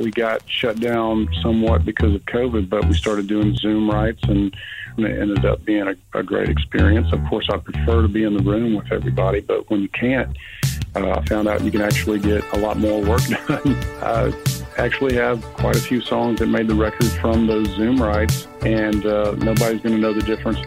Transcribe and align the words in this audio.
We 0.00 0.10
got 0.10 0.42
shut 0.50 0.80
down 0.80 1.28
somewhat 1.40 1.84
because 1.84 2.16
of 2.16 2.22
COVID, 2.22 2.68
but 2.68 2.84
we 2.86 2.94
started 2.94 3.28
doing 3.28 3.54
Zoom 3.54 3.88
writes, 3.88 4.20
and, 4.24 4.52
it 4.96 5.20
ended 5.20 5.44
up 5.44 5.64
being 5.64 5.86
a, 5.88 6.18
a 6.18 6.22
great 6.22 6.48
experience. 6.48 7.12
Of 7.12 7.24
course, 7.28 7.48
I 7.52 7.58
prefer 7.58 8.02
to 8.02 8.08
be 8.08 8.24
in 8.24 8.36
the 8.36 8.42
room 8.42 8.74
with 8.74 8.90
everybody, 8.92 9.40
but 9.40 9.68
when 9.70 9.82
you 9.82 9.88
can't, 9.88 10.36
uh, 10.96 11.10
I 11.10 11.24
found 11.26 11.46
out 11.48 11.62
you 11.62 11.70
can 11.70 11.80
actually 11.80 12.18
get 12.18 12.44
a 12.52 12.58
lot 12.58 12.76
more 12.76 13.00
work 13.02 13.22
done. 13.48 13.76
I 14.02 14.32
actually 14.78 15.14
have 15.14 15.42
quite 15.54 15.76
a 15.76 15.80
few 15.80 16.00
songs 16.00 16.40
that 16.40 16.46
made 16.46 16.66
the 16.66 16.74
record 16.74 17.06
from 17.20 17.46
those 17.46 17.68
Zoom 17.76 18.02
writes, 18.02 18.48
and 18.62 19.06
uh, 19.06 19.36
nobody's 19.38 19.80
going 19.80 19.94
to 19.94 19.98
know 19.98 20.12
the 20.12 20.22
difference. 20.22 20.58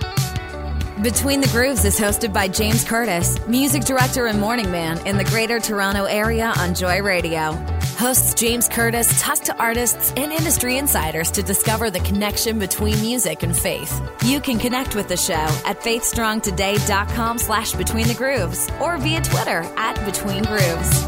Between 1.02 1.42
the 1.42 1.50
Grooves 1.52 1.84
is 1.84 2.00
hosted 2.00 2.32
by 2.32 2.48
James 2.48 2.86
Curtis, 2.86 3.46
music 3.46 3.84
director 3.84 4.28
and 4.28 4.40
morning 4.40 4.72
man 4.72 5.06
in 5.06 5.18
the 5.18 5.26
Greater 5.26 5.60
Toronto 5.60 6.06
Area 6.06 6.54
on 6.58 6.74
Joy 6.74 7.02
Radio. 7.02 7.77
Hosts 7.98 8.36
James 8.36 8.70
Curtis 8.70 9.20
talk 9.20 9.40
to 9.40 9.58
artists 9.58 10.14
and 10.16 10.32
industry 10.32 10.78
insiders 10.78 11.32
to 11.32 11.42
discover 11.42 11.90
the 11.90 12.00
connection 12.02 12.60
between 12.60 13.02
music 13.02 13.42
and 13.42 13.58
faith. 13.58 14.00
You 14.24 14.40
can 14.40 14.60
connect 14.60 14.94
with 14.94 15.08
the 15.08 15.18
show 15.18 15.34
at 15.34 15.82
faithstrongtoday.com 15.82 17.40
slash 17.40 17.72
between 17.72 18.08
the 18.08 18.14
grooves 18.14 18.70
or 18.80 19.00
via 19.00 19.22
Twitter 19.22 19.64
at 19.78 19.96
between 20.06 20.44
grooves. 20.44 21.06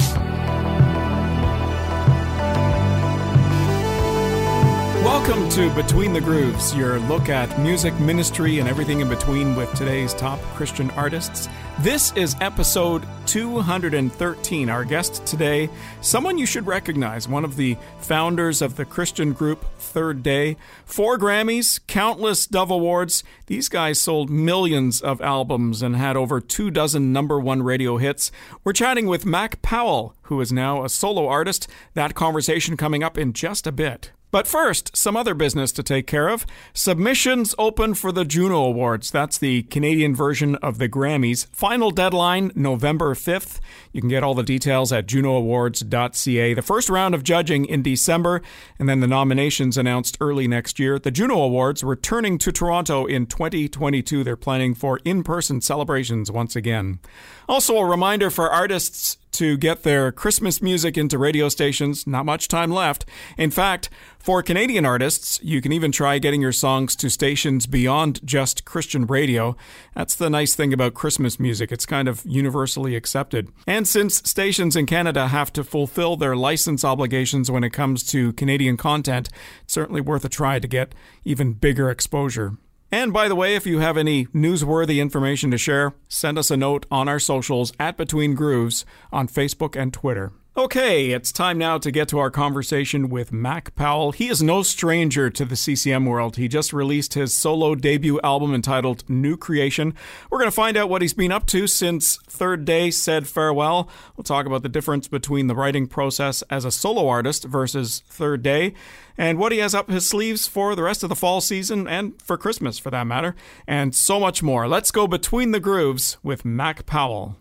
Welcome 5.05 5.47
to 5.49 5.69
Between 5.75 6.11
the 6.11 6.21
Grooves, 6.21 6.75
your 6.75 6.99
look 7.01 7.29
at 7.29 7.59
music, 7.59 7.97
ministry, 7.99 8.57
and 8.59 8.67
everything 8.67 8.99
in 8.99 9.09
between 9.09 9.55
with 9.55 9.71
today's 9.73 10.13
top 10.15 10.39
Christian 10.55 10.89
artists. 10.91 11.47
This 11.81 12.11
is 12.17 12.35
episode 12.41 13.07
213. 13.27 14.69
Our 14.69 14.83
guest 14.83 15.25
today, 15.25 15.69
someone 16.01 16.37
you 16.37 16.45
should 16.45 16.67
recognize, 16.67 17.25
one 17.25 17.45
of 17.45 17.55
the 17.55 17.77
founders 18.01 18.61
of 18.61 18.75
the 18.75 18.83
Christian 18.83 19.31
group 19.31 19.63
Third 19.77 20.21
Day. 20.21 20.57
Four 20.83 21.17
Grammys, 21.17 21.79
countless 21.87 22.47
Dove 22.47 22.69
Awards. 22.69 23.23
These 23.45 23.69
guys 23.69 24.01
sold 24.01 24.29
millions 24.29 24.99
of 24.99 25.21
albums 25.21 25.81
and 25.81 25.95
had 25.95 26.17
over 26.17 26.41
two 26.41 26.69
dozen 26.69 27.13
number 27.13 27.39
one 27.39 27.63
radio 27.63 27.95
hits. 27.95 28.29
We're 28.65 28.73
chatting 28.73 29.07
with 29.07 29.25
Mac 29.25 29.61
Powell, 29.61 30.15
who 30.23 30.41
is 30.41 30.51
now 30.51 30.83
a 30.83 30.89
solo 30.89 31.29
artist. 31.29 31.69
That 31.93 32.13
conversation 32.13 32.75
coming 32.75 33.03
up 33.03 33.17
in 33.17 33.31
just 33.31 33.65
a 33.65 33.71
bit. 33.71 34.11
But 34.31 34.47
first, 34.47 34.95
some 34.95 35.17
other 35.17 35.33
business 35.33 35.71
to 35.73 35.83
take 35.83 36.05
care 36.05 36.27
of. 36.27 36.45
Submissions 36.73 37.55
open 37.57 37.95
for 37.95 38.11
the 38.11 38.25
Juno 38.25 38.63
Awards. 38.63 39.09
That's 39.09 39.37
the 39.37 39.63
Canadian 39.63 40.15
version 40.15 40.55
of 40.57 40.77
the 40.77 40.87
Grammys. 40.87 41.47
Final 41.51 41.89
deadline, 41.89 42.51
November 42.53 43.15
5th. 43.15 43.59
You 43.91 44.01
can 44.01 44.09
get 44.09 44.23
all 44.23 44.35
the 44.35 44.43
details 44.43 44.91
at 44.93 45.07
junoawards.ca. 45.07 46.53
The 46.53 46.61
first 46.61 46.89
round 46.89 47.15
of 47.15 47.23
judging 47.23 47.65
in 47.65 47.81
December, 47.81 48.41
and 48.77 48.87
then 48.87 48.99
the 48.99 49.07
nominations 49.07 49.77
announced 49.77 50.17
early 50.21 50.47
next 50.47 50.77
year. 50.77 50.99
The 50.99 51.11
Juno 51.11 51.41
Awards 51.41 51.83
returning 51.83 52.37
to 52.39 52.51
Toronto 52.51 53.05
in 53.05 53.25
2022. 53.25 54.23
They're 54.23 54.35
planning 54.35 54.75
for 54.75 54.99
in 55.03 55.23
person 55.23 55.59
celebrations 55.61 56.31
once 56.31 56.55
again. 56.55 56.99
Also, 57.47 57.77
a 57.77 57.85
reminder 57.85 58.29
for 58.29 58.49
artists 58.49 59.17
to 59.31 59.57
get 59.57 59.83
their 59.83 60.11
Christmas 60.11 60.61
music 60.61 60.97
into 60.97 61.17
radio 61.17 61.49
stations. 61.49 62.07
Not 62.07 62.25
much 62.25 62.47
time 62.47 62.71
left. 62.71 63.05
In 63.37 63.51
fact, 63.51 63.89
for 64.17 64.43
Canadian 64.43 64.85
artists, 64.85 65.39
you 65.41 65.61
can 65.61 65.71
even 65.71 65.91
try 65.91 66.19
getting 66.19 66.41
your 66.41 66.51
songs 66.51 66.95
to 66.97 67.09
stations 67.09 67.65
beyond 67.65 68.19
just 68.25 68.65
Christian 68.65 69.05
radio. 69.05 69.55
That's 69.95 70.15
the 70.15 70.29
nice 70.29 70.55
thing 70.55 70.73
about 70.73 70.93
Christmas 70.93 71.39
music. 71.39 71.71
It's 71.71 71.85
kind 71.85 72.07
of 72.07 72.23
universally 72.25 72.95
accepted. 72.95 73.49
And 73.65 73.87
since 73.87 74.17
stations 74.29 74.75
in 74.75 74.85
Canada 74.85 75.29
have 75.29 75.53
to 75.53 75.63
fulfill 75.63 76.17
their 76.17 76.35
license 76.35 76.83
obligations 76.83 77.49
when 77.49 77.63
it 77.63 77.71
comes 77.71 78.03
to 78.07 78.33
Canadian 78.33 78.77
content, 78.77 79.29
it's 79.63 79.73
certainly 79.73 80.01
worth 80.01 80.25
a 80.25 80.29
try 80.29 80.59
to 80.59 80.67
get 80.67 80.93
even 81.23 81.53
bigger 81.53 81.89
exposure. 81.89 82.57
And 82.91 83.13
by 83.13 83.27
the 83.27 83.35
way, 83.35 83.55
if 83.55 83.67
you 83.67 83.79
have 83.79 83.97
any 83.97 84.25
newsworthy 84.27 84.99
information 84.99 85.51
to 85.51 85.57
share, 85.57 85.93
send 86.07 86.39
us 86.39 86.49
a 86.49 86.57
note 86.57 86.87
on 86.89 87.07
our 87.07 87.19
socials 87.19 87.71
at 87.79 87.97
Between 87.97 88.33
Grooves 88.33 88.83
on 89.11 89.27
Facebook 89.27 89.79
and 89.79 89.93
Twitter. 89.93 90.31
Okay, 90.59 91.11
it's 91.11 91.31
time 91.31 91.57
now 91.57 91.77
to 91.77 91.89
get 91.89 92.09
to 92.09 92.19
our 92.19 92.29
conversation 92.29 93.07
with 93.07 93.31
Mac 93.31 93.73
Powell. 93.75 94.11
He 94.11 94.27
is 94.27 94.43
no 94.43 94.61
stranger 94.61 95.29
to 95.29 95.45
the 95.45 95.55
CCM 95.55 96.05
world. 96.05 96.35
He 96.35 96.49
just 96.49 96.73
released 96.73 97.13
his 97.13 97.33
solo 97.33 97.75
debut 97.75 98.19
album 98.25 98.53
entitled 98.53 99.09
New 99.09 99.37
Creation. 99.37 99.93
We're 100.29 100.39
going 100.39 100.49
to 100.49 100.51
find 100.51 100.75
out 100.75 100.89
what 100.89 101.01
he's 101.01 101.13
been 101.13 101.31
up 101.31 101.45
to 101.47 101.65
since 101.65 102.17
Third 102.27 102.65
Day 102.65 102.91
said 102.91 103.25
farewell. 103.25 103.87
We'll 104.17 104.25
talk 104.25 104.45
about 104.45 104.61
the 104.61 104.67
difference 104.67 105.07
between 105.07 105.47
the 105.47 105.55
writing 105.55 105.87
process 105.87 106.41
as 106.49 106.65
a 106.65 106.71
solo 106.71 107.07
artist 107.07 107.45
versus 107.45 108.03
Third 108.09 108.43
Day, 108.43 108.73
and 109.17 109.39
what 109.39 109.53
he 109.53 109.59
has 109.59 109.73
up 109.73 109.89
his 109.89 110.09
sleeves 110.09 110.45
for 110.45 110.75
the 110.75 110.83
rest 110.83 111.03
of 111.03 111.09
the 111.09 111.15
fall 111.15 111.39
season 111.39 111.87
and 111.87 112.21
for 112.21 112.37
Christmas 112.37 112.77
for 112.77 112.91
that 112.91 113.07
matter, 113.07 113.33
and 113.65 113.95
so 113.95 114.19
much 114.19 114.43
more. 114.43 114.67
Let's 114.67 114.91
go 114.91 115.07
between 115.07 115.51
the 115.51 115.61
grooves 115.61 116.17
with 116.21 116.43
Mac 116.43 116.85
Powell. 116.85 117.37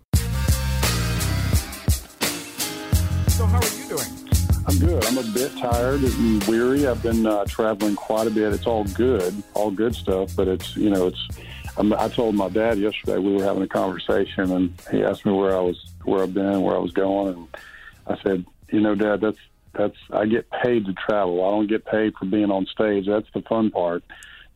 So, 3.38 3.46
how 3.46 3.60
are 3.60 3.76
you 3.76 3.84
doing? 3.84 4.08
I'm 4.66 4.78
good. 4.80 5.04
I'm 5.04 5.16
a 5.16 5.22
bit 5.32 5.56
tired 5.58 6.02
and 6.02 6.42
weary. 6.48 6.88
I've 6.88 7.00
been 7.04 7.24
uh, 7.24 7.44
traveling 7.44 7.94
quite 7.94 8.26
a 8.26 8.30
bit. 8.30 8.52
It's 8.52 8.66
all 8.66 8.82
good, 8.82 9.44
all 9.54 9.70
good 9.70 9.94
stuff, 9.94 10.34
but 10.34 10.48
it's, 10.48 10.74
you 10.74 10.90
know, 10.90 11.06
it's, 11.06 11.28
I'm, 11.76 11.92
I 11.92 12.08
told 12.08 12.34
my 12.34 12.48
dad 12.48 12.80
yesterday 12.80 13.18
we 13.18 13.36
were 13.36 13.44
having 13.44 13.62
a 13.62 13.68
conversation 13.68 14.50
and 14.50 14.74
he 14.90 15.04
asked 15.04 15.24
me 15.24 15.30
where 15.30 15.56
I 15.56 15.60
was, 15.60 15.76
where 16.02 16.24
I've 16.24 16.34
been, 16.34 16.62
where 16.62 16.74
I 16.74 16.80
was 16.80 16.90
going. 16.90 17.28
And 17.28 17.48
I 18.08 18.20
said, 18.24 18.44
you 18.72 18.80
know, 18.80 18.96
dad, 18.96 19.20
that's, 19.20 19.38
that's, 19.72 19.96
I 20.10 20.26
get 20.26 20.50
paid 20.50 20.86
to 20.86 20.92
travel. 20.94 21.44
I 21.44 21.52
don't 21.52 21.68
get 21.68 21.84
paid 21.84 22.14
for 22.16 22.24
being 22.24 22.50
on 22.50 22.66
stage. 22.66 23.06
That's 23.06 23.30
the 23.34 23.42
fun 23.42 23.70
part. 23.70 24.02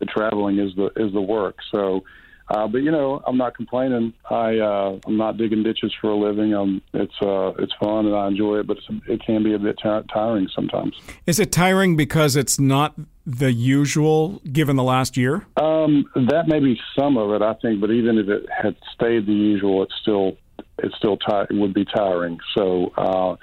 The 0.01 0.07
traveling 0.07 0.59
is 0.59 0.75
the, 0.75 0.87
is 0.97 1.13
the 1.13 1.23
work. 1.23 1.59
So, 1.71 2.03
uh, 2.49 2.67
but 2.67 2.79
you 2.79 2.91
know, 2.91 3.23
I'm 3.27 3.37
not 3.37 3.57
complaining. 3.57 4.13
I 4.29 4.59
uh, 4.59 4.99
I'm 5.07 5.17
not 5.17 5.37
digging 5.37 5.63
ditches 5.63 5.95
for 6.01 6.11
a 6.11 6.17
living. 6.17 6.55
Um, 6.55 6.83
it's 6.93 7.15
uh, 7.23 7.53
it's 7.59 7.73
fun 7.81 8.07
and 8.07 8.15
I 8.15 8.29
enjoy 8.29 8.61
it, 8.61 8.67
but 8.67 8.79
it 9.09 9.25
can 9.25 9.43
be 9.43 9.55
a 9.55 9.59
bit 9.59 9.79
tiring 9.83 10.49
sometimes. 10.55 10.95
Is 11.27 11.39
it 11.39 11.53
tiring 11.53 11.97
because 11.97 12.37
it's 12.37 12.59
not 12.59 12.95
the 13.25 13.53
usual 13.53 14.41
given 14.53 14.77
the 14.77 14.83
last 14.83 15.17
year? 15.17 15.47
Um, 15.57 16.05
that 16.15 16.49
may 16.49 16.61
be 16.61 16.79
some 16.99 17.17
of 17.17 17.31
it, 17.31 17.43
I 17.43 17.55
think. 17.55 17.81
But 17.81 17.91
even 17.91 18.19
if 18.19 18.29
it 18.29 18.47
had 18.51 18.77
stayed 18.95 19.27
the 19.27 19.33
usual, 19.33 19.83
it's 19.83 19.95
still 20.01 20.37
it's 20.79 20.97
still 20.97 21.17
ti- 21.17 21.47
it 21.51 21.55
would 21.55 21.75
be 21.75 21.85
tiring. 21.85 22.39
So 22.57 22.93
uh, 22.97 23.37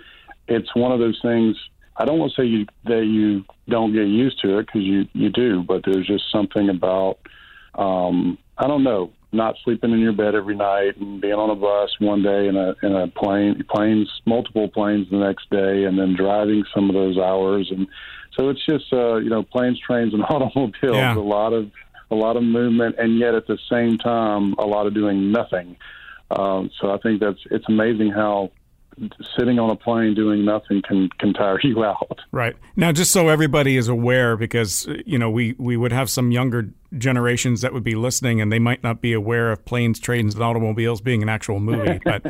it's 0.48 0.74
one 0.76 0.92
of 0.92 1.00
those 1.00 1.20
things. 1.22 1.56
I 1.98 2.06
don't 2.06 2.18
want 2.18 2.32
to 2.36 2.42
say 2.42 2.46
you, 2.46 2.66
that 2.86 3.06
you 3.06 3.44
don't 3.68 3.94
get 3.94 4.08
used 4.08 4.42
to 4.42 4.60
it 4.60 4.68
because 4.68 4.82
you 4.82 5.08
you 5.14 5.30
do, 5.30 5.64
but 5.64 5.84
there's 5.86 6.08
just 6.08 6.32
something 6.32 6.70
about 6.70 7.20
um, 7.76 8.38
I 8.60 8.68
don't 8.68 8.84
know, 8.84 9.12
not 9.32 9.56
sleeping 9.64 9.92
in 9.92 10.00
your 10.00 10.12
bed 10.14 10.36
every 10.36 10.56
night 10.56 10.98
and 10.98 11.22
being 11.22 11.34
on 11.34 11.50
a 11.50 11.56
bus 11.56 11.90
one 12.00 12.22
day 12.22 12.48
and 12.48 12.58
a 12.58 12.76
in 12.84 12.94
a 12.94 13.08
plane 13.08 13.64
planes 13.70 14.10
multiple 14.26 14.68
planes 14.68 15.08
the 15.10 15.18
next 15.18 15.50
day 15.50 15.86
and 15.86 15.98
then 15.98 16.16
driving 16.16 16.66
some 16.74 16.90
of 16.90 16.94
those 16.94 17.18
hours. 17.18 17.72
And 17.72 17.88
so 18.38 18.50
it's 18.50 18.66
just 18.66 18.92
uh 18.92 19.16
you 19.16 19.30
know 19.30 19.44
planes 19.44 19.80
trains 19.80 20.14
and 20.14 20.24
automobiles 20.30 20.96
yeah. 20.96 21.16
a 21.16 21.20
lot 21.20 21.54
of 21.54 21.72
a 22.12 22.16
lot 22.16 22.36
of 22.36 22.44
movement 22.44 22.96
and 22.98 23.18
yet 23.18 23.34
at 23.34 23.48
the 23.48 23.58
same 23.72 23.98
time 23.98 24.56
a 24.58 24.66
lot 24.66 24.88
of 24.88 24.94
doing 24.94 25.32
nothing. 25.32 25.78
Um 26.32 26.70
so 26.80 26.92
i 26.92 26.98
think 26.98 27.22
that's 27.22 27.40
it's 27.50 27.66
amazing 27.70 28.12
how 28.12 28.52
sitting 29.38 29.60
on 29.60 29.70
a 29.70 29.76
plane 29.76 30.14
doing 30.14 30.46
nothing 30.46 30.82
can 30.82 31.10
can 31.20 31.34
tire 31.34 31.60
you 31.64 31.84
out. 31.84 32.20
Right 32.32 32.56
now, 32.76 32.92
just 32.92 33.12
so 33.12 33.30
everybody 33.30 33.78
is 33.78 33.88
aware, 33.88 34.38
because 34.38 34.88
you 35.06 35.18
know 35.18 35.30
we 35.30 35.56
we 35.58 35.78
would 35.78 35.92
have 35.92 36.10
some 36.10 36.32
younger 36.32 36.70
generations 36.98 37.62
that 37.62 37.74
would 37.74 37.84
be 37.84 37.96
listening, 37.96 38.42
and 38.42 38.52
they 38.52 38.60
might 38.60 38.84
not 38.84 39.02
be 39.02 39.14
aware 39.14 39.52
of 39.52 39.64
planes, 39.66 40.00
trains, 40.00 40.34
and 40.34 40.44
automobiles 40.44 41.02
being 41.02 41.22
an 41.22 41.30
actual 41.30 41.60
movie. 41.60 42.00
But 42.04 42.26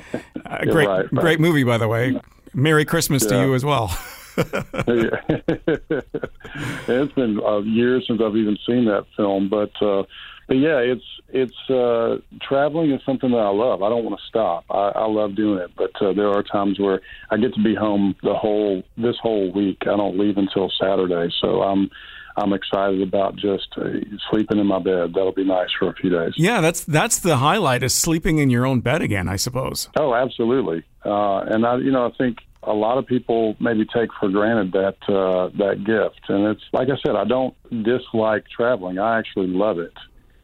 uh, 0.45 0.65
great, 0.65 0.87
right, 0.87 0.87
right. 0.87 1.09
great 1.11 1.39
movie, 1.39 1.63
by 1.63 1.77
the 1.77 1.87
way. 1.87 2.19
Merry 2.53 2.85
Christmas 2.85 3.23
yeah. 3.23 3.29
to 3.29 3.47
you 3.47 3.55
as 3.55 3.63
well. 3.63 3.95
it's 6.87 7.13
been 7.13 7.39
uh, 7.39 7.59
years 7.59 8.05
since 8.07 8.21
I've 8.21 8.35
even 8.35 8.57
seen 8.65 8.85
that 8.85 9.05
film, 9.15 9.49
but 9.49 9.71
uh, 9.81 10.03
but 10.47 10.57
yeah, 10.57 10.79
it's 10.79 11.03
it's 11.29 11.69
uh, 11.69 12.17
traveling 12.41 12.91
is 12.91 13.01
something 13.05 13.31
that 13.31 13.37
I 13.37 13.49
love. 13.49 13.83
I 13.83 13.89
don't 13.89 14.03
want 14.03 14.19
to 14.19 14.25
stop. 14.27 14.65
I, 14.69 14.91
I 14.95 15.07
love 15.07 15.35
doing 15.35 15.59
it, 15.59 15.71
but 15.77 15.91
uh, 16.01 16.13
there 16.13 16.29
are 16.29 16.41
times 16.41 16.79
where 16.79 17.01
I 17.29 17.37
get 17.37 17.53
to 17.53 17.61
be 17.61 17.75
home 17.75 18.15
the 18.23 18.33
whole 18.33 18.83
this 18.97 19.17
whole 19.21 19.51
week. 19.51 19.77
I 19.83 19.95
don't 19.95 20.17
leave 20.17 20.37
until 20.37 20.71
Saturday, 20.79 21.31
so 21.39 21.61
I'm 21.61 21.89
I'm 22.35 22.53
excited 22.53 23.01
about 23.01 23.35
just 23.35 23.67
uh, 23.77 23.89
sleeping 24.31 24.57
in 24.57 24.65
my 24.65 24.79
bed. 24.79 25.13
That'll 25.13 25.33
be 25.33 25.43
nice 25.43 25.69
for 25.77 25.89
a 25.89 25.93
few 25.93 26.09
days. 26.09 26.33
Yeah, 26.35 26.61
that's 26.61 26.83
that's 26.83 27.19
the 27.19 27.37
highlight 27.37 27.83
is 27.83 27.93
sleeping 27.93 28.39
in 28.39 28.49
your 28.49 28.65
own 28.65 28.79
bed 28.79 29.01
again, 29.01 29.27
I 29.27 29.35
suppose. 29.35 29.89
Oh, 29.97 30.15
absolutely. 30.15 30.83
Uh, 31.05 31.39
and 31.41 31.65
I, 31.65 31.77
you 31.77 31.91
know, 31.91 32.07
I 32.07 32.11
think 32.17 32.39
a 32.63 32.73
lot 32.73 32.97
of 32.97 33.05
people 33.05 33.55
maybe 33.59 33.85
take 33.85 34.09
for 34.19 34.29
granted 34.29 34.73
that 34.73 34.97
uh, 35.07 35.49
that 35.57 35.83
gift. 35.85 36.29
And 36.29 36.45
it's 36.47 36.63
like 36.73 36.89
I 36.89 36.97
said, 37.05 37.15
I 37.15 37.23
don't 37.23 37.55
dislike 37.83 38.45
traveling. 38.55 38.99
I 38.99 39.17
actually 39.17 39.47
love 39.47 39.79
it. 39.79 39.93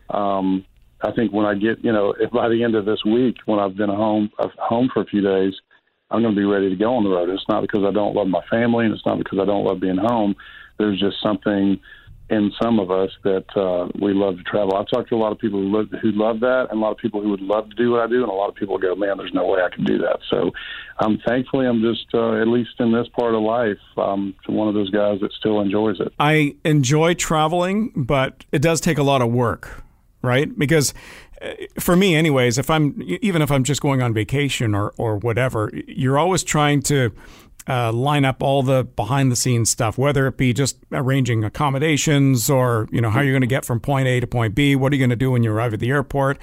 Um, 0.10 0.66
I 1.02 1.12
think 1.12 1.34
when 1.34 1.46
I 1.46 1.56
get, 1.56 1.84
you 1.84 1.92
know, 1.92 2.14
if 2.20 2.32
by 2.32 2.48
the 2.50 2.64
end 2.64 2.76
of 2.76 2.86
this 2.86 3.04
week, 3.06 3.36
when 3.46 3.60
I've 3.60 3.76
been 3.76 3.90
home, 3.90 4.32
uh, 4.40 4.48
home 4.58 4.90
for 4.94 5.02
a 5.02 5.06
few 5.06 5.22
days, 5.22 5.54
I'm 6.10 6.22
going 6.22 6.34
to 6.34 6.40
be 6.40 6.46
ready 6.46 6.70
to 6.70 6.76
go 6.76 6.96
on 6.96 7.04
the 7.04 7.10
road. 7.10 7.30
It's 7.30 7.44
not 7.50 7.62
because 7.62 7.84
I 7.86 7.92
don't 7.92 8.16
love 8.16 8.28
my 8.28 8.42
family, 8.50 8.86
and 8.86 8.94
it's 8.94 9.06
not 9.06 9.18
because 9.18 9.40
I 9.42 9.46
don't 9.46 9.66
love 9.66 9.80
being 9.80 9.98
home. 9.98 10.36
There's 10.78 11.00
just 11.00 11.22
something 11.22 11.80
in 12.30 12.52
some 12.60 12.80
of 12.80 12.90
us 12.90 13.12
that 13.24 13.46
uh, 13.56 13.88
we 14.02 14.14
love 14.14 14.38
to 14.38 14.44
travel. 14.44 14.76
I've 14.76 14.88
talked 14.88 15.10
to 15.10 15.16
a 15.16 15.18
lot 15.18 15.32
of 15.32 15.38
people 15.38 15.60
who 15.60 15.78
love, 15.78 15.88
who 16.02 16.12
love 16.12 16.40
that, 16.40 16.68
and 16.72 16.80
a 16.80 16.82
lot 16.82 16.92
of 16.92 16.98
people 16.98 17.22
who 17.22 17.30
would 17.30 17.42
love 17.42 17.70
to 17.70 17.76
do 17.76 17.92
what 17.92 18.02
I 18.02 18.08
do, 18.08 18.24
and 18.24 18.32
a 18.32 18.34
lot 18.34 18.50
of 18.50 18.56
people 18.56 18.78
go, 18.80 18.96
"Man, 18.96 19.18
there's 19.18 19.34
no 19.34 19.46
way 19.46 19.62
I 19.62 19.74
can 19.74 19.84
do 19.84 20.00
that." 20.00 20.20
So, 20.30 20.52
um, 21.00 21.20
thankfully, 21.28 21.68
I'm 21.68 21.82
just 21.82 22.08
uh, 22.14 22.42
at 22.42 22.48
least 22.48 22.72
in 22.80 22.92
this 22.92 23.08
part 23.10 23.36
of 23.36 23.42
life, 23.42 23.78
um, 23.98 24.34
one 24.48 24.68
of 24.68 24.74
those 24.74 24.90
guys 24.90 25.20
that 25.22 25.32
still 25.34 25.62
enjoys 25.62 26.00
it. 26.00 26.14
I 26.20 26.56
enjoy 26.66 27.14
traveling, 27.14 27.92
but 27.96 28.44
it 28.52 28.62
does 28.62 28.82
take 28.82 28.98
a 28.98 29.04
lot 29.04 29.22
of 29.22 29.32
work, 29.32 29.84
right? 30.24 30.58
Because 30.58 30.96
uh, 31.42 31.54
for 31.80 31.96
me, 31.96 32.16
anyways, 32.16 32.58
if 32.58 32.72
I'm 32.72 33.00
even 33.22 33.44
if 33.44 33.52
I'm 33.52 33.64
just 33.64 33.82
going 33.82 34.02
on 34.02 34.16
vacation 34.16 34.74
or 34.74 34.94
or 34.98 35.18
whatever, 35.18 35.70
you're 35.88 36.18
always 36.18 36.44
trying 36.44 36.82
to 36.84 37.12
uh, 37.68 37.92
line 37.92 38.26
up 38.26 38.44
all 38.44 38.62
the 38.64 38.84
behind 38.84 39.32
the 39.32 39.36
scenes 39.36 39.70
stuff, 39.70 39.98
whether 39.98 40.28
it 40.28 40.38
be 40.38 40.54
just 40.54 40.78
arranging 40.92 41.44
accommodations 41.44 42.50
or 42.50 42.88
you 42.92 43.02
know 43.02 43.10
how 43.10 43.22
you're 43.22 43.34
going 43.34 43.42
to 43.42 43.48
get 43.48 43.66
from 43.66 43.80
point 43.80 44.08
A 44.08 44.20
to 44.20 44.28
point 44.28 44.56
B. 44.56 44.76
What 44.76 44.92
are 44.92 44.96
you 44.96 45.02
going 45.02 45.10
to 45.10 45.16
do 45.16 45.32
when 45.32 45.44
you 45.44 45.52
arrive 45.52 45.74
at 45.74 45.80
the 45.80 45.90
airport? 45.90 46.38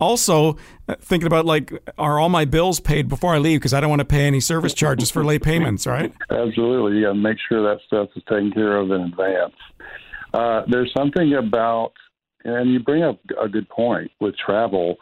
Also, 0.00 0.56
uh, 0.88 0.94
thinking 1.00 1.26
about 1.26 1.44
like, 1.44 1.72
are 1.98 2.20
all 2.20 2.28
my 2.28 2.44
bills 2.44 2.78
paid 2.78 3.08
before 3.08 3.34
I 3.34 3.38
leave? 3.38 3.58
Because 3.58 3.74
I 3.74 3.80
don't 3.80 3.90
want 3.90 4.00
to 4.00 4.06
pay 4.06 4.26
any 4.26 4.38
service 4.38 4.72
charges 4.72 5.10
for 5.10 5.24
late 5.24 5.42
payments, 5.42 5.86
right? 5.86 6.12
Absolutely, 6.30 6.98
you 6.98 7.06
got 7.06 7.14
to 7.14 7.18
make 7.18 7.38
sure 7.48 7.62
that 7.62 7.82
stuff 7.86 8.08
is 8.14 8.22
taken 8.28 8.52
care 8.52 8.76
of 8.76 8.90
in 8.92 9.00
advance. 9.00 9.54
Uh, 10.32 10.62
there's 10.70 10.92
something 10.96 11.34
about, 11.34 11.92
and 12.44 12.72
you 12.72 12.78
bring 12.78 13.02
up 13.02 13.18
a 13.42 13.48
good 13.48 13.68
point 13.68 14.10
with 14.20 14.36
travel. 14.36 14.96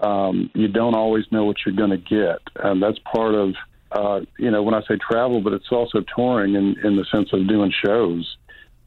Um, 0.00 0.50
you 0.54 0.68
don't 0.68 0.94
always 0.94 1.24
know 1.30 1.44
what 1.44 1.56
you're 1.66 1.76
going 1.76 1.90
to 1.90 1.98
get, 1.98 2.38
and 2.64 2.82
that's 2.82 2.98
part 3.12 3.34
of 3.34 3.54
uh, 3.92 4.20
you 4.38 4.50
know, 4.50 4.62
when 4.62 4.74
I 4.74 4.82
say 4.82 4.96
travel, 4.96 5.40
but 5.40 5.52
it's 5.52 5.70
also 5.70 6.02
touring 6.14 6.54
in, 6.54 6.76
in 6.84 6.96
the 6.96 7.04
sense 7.10 7.32
of 7.32 7.48
doing 7.48 7.72
shows. 7.84 8.36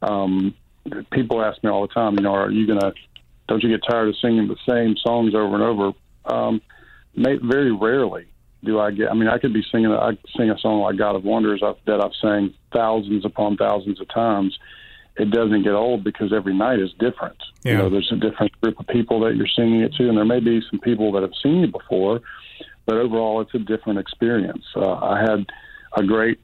Um, 0.02 0.54
people 1.12 1.42
ask 1.42 1.62
me 1.62 1.70
all 1.70 1.86
the 1.86 1.92
time, 1.92 2.14
you 2.14 2.22
know, 2.22 2.34
are 2.34 2.50
you 2.50 2.66
going 2.66 2.80
to, 2.80 2.92
don't 3.48 3.62
you 3.62 3.68
get 3.68 3.82
tired 3.88 4.08
of 4.08 4.16
singing 4.18 4.48
the 4.48 4.56
same 4.68 4.96
songs 4.96 5.34
over 5.34 5.54
and 5.54 5.62
over? 5.62 5.92
Um, 6.24 6.62
may, 7.14 7.36
very 7.36 7.72
rarely 7.72 8.26
do 8.64 8.80
I 8.80 8.90
get, 8.90 9.10
I 9.10 9.14
mean, 9.14 9.28
I 9.28 9.38
could 9.38 9.52
be 9.52 9.64
singing, 9.70 9.92
I 9.92 10.16
sing 10.36 10.50
a 10.50 10.58
song 10.58 10.80
like 10.80 10.96
God 10.96 11.16
of 11.16 11.24
Wonders 11.24 11.62
that 11.86 12.00
I've 12.00 12.14
sang 12.20 12.54
thousands 12.72 13.24
upon 13.24 13.56
thousands 13.56 14.00
of 14.00 14.08
times. 14.08 14.58
It 15.16 15.30
doesn't 15.30 15.62
get 15.62 15.74
old 15.74 16.02
because 16.02 16.32
every 16.32 16.54
night 16.54 16.80
is 16.80 16.92
different. 16.98 17.36
Yeah. 17.62 17.72
You 17.72 17.78
know, 17.78 17.90
there's 17.90 18.10
a 18.10 18.16
different 18.16 18.58
group 18.60 18.80
of 18.80 18.86
people 18.88 19.20
that 19.20 19.36
you're 19.36 19.46
singing 19.46 19.80
it 19.80 19.94
to, 19.94 20.08
and 20.08 20.16
there 20.16 20.24
may 20.24 20.40
be 20.40 20.60
some 20.70 20.80
people 20.80 21.12
that 21.12 21.22
have 21.22 21.34
seen 21.42 21.60
you 21.60 21.68
before 21.68 22.20
but 22.86 22.96
overall, 22.96 23.40
it's 23.40 23.54
a 23.54 23.58
different 23.58 23.98
experience. 23.98 24.64
Uh, 24.76 24.94
I 24.94 25.20
had 25.20 25.46
a 25.96 26.02
great, 26.04 26.40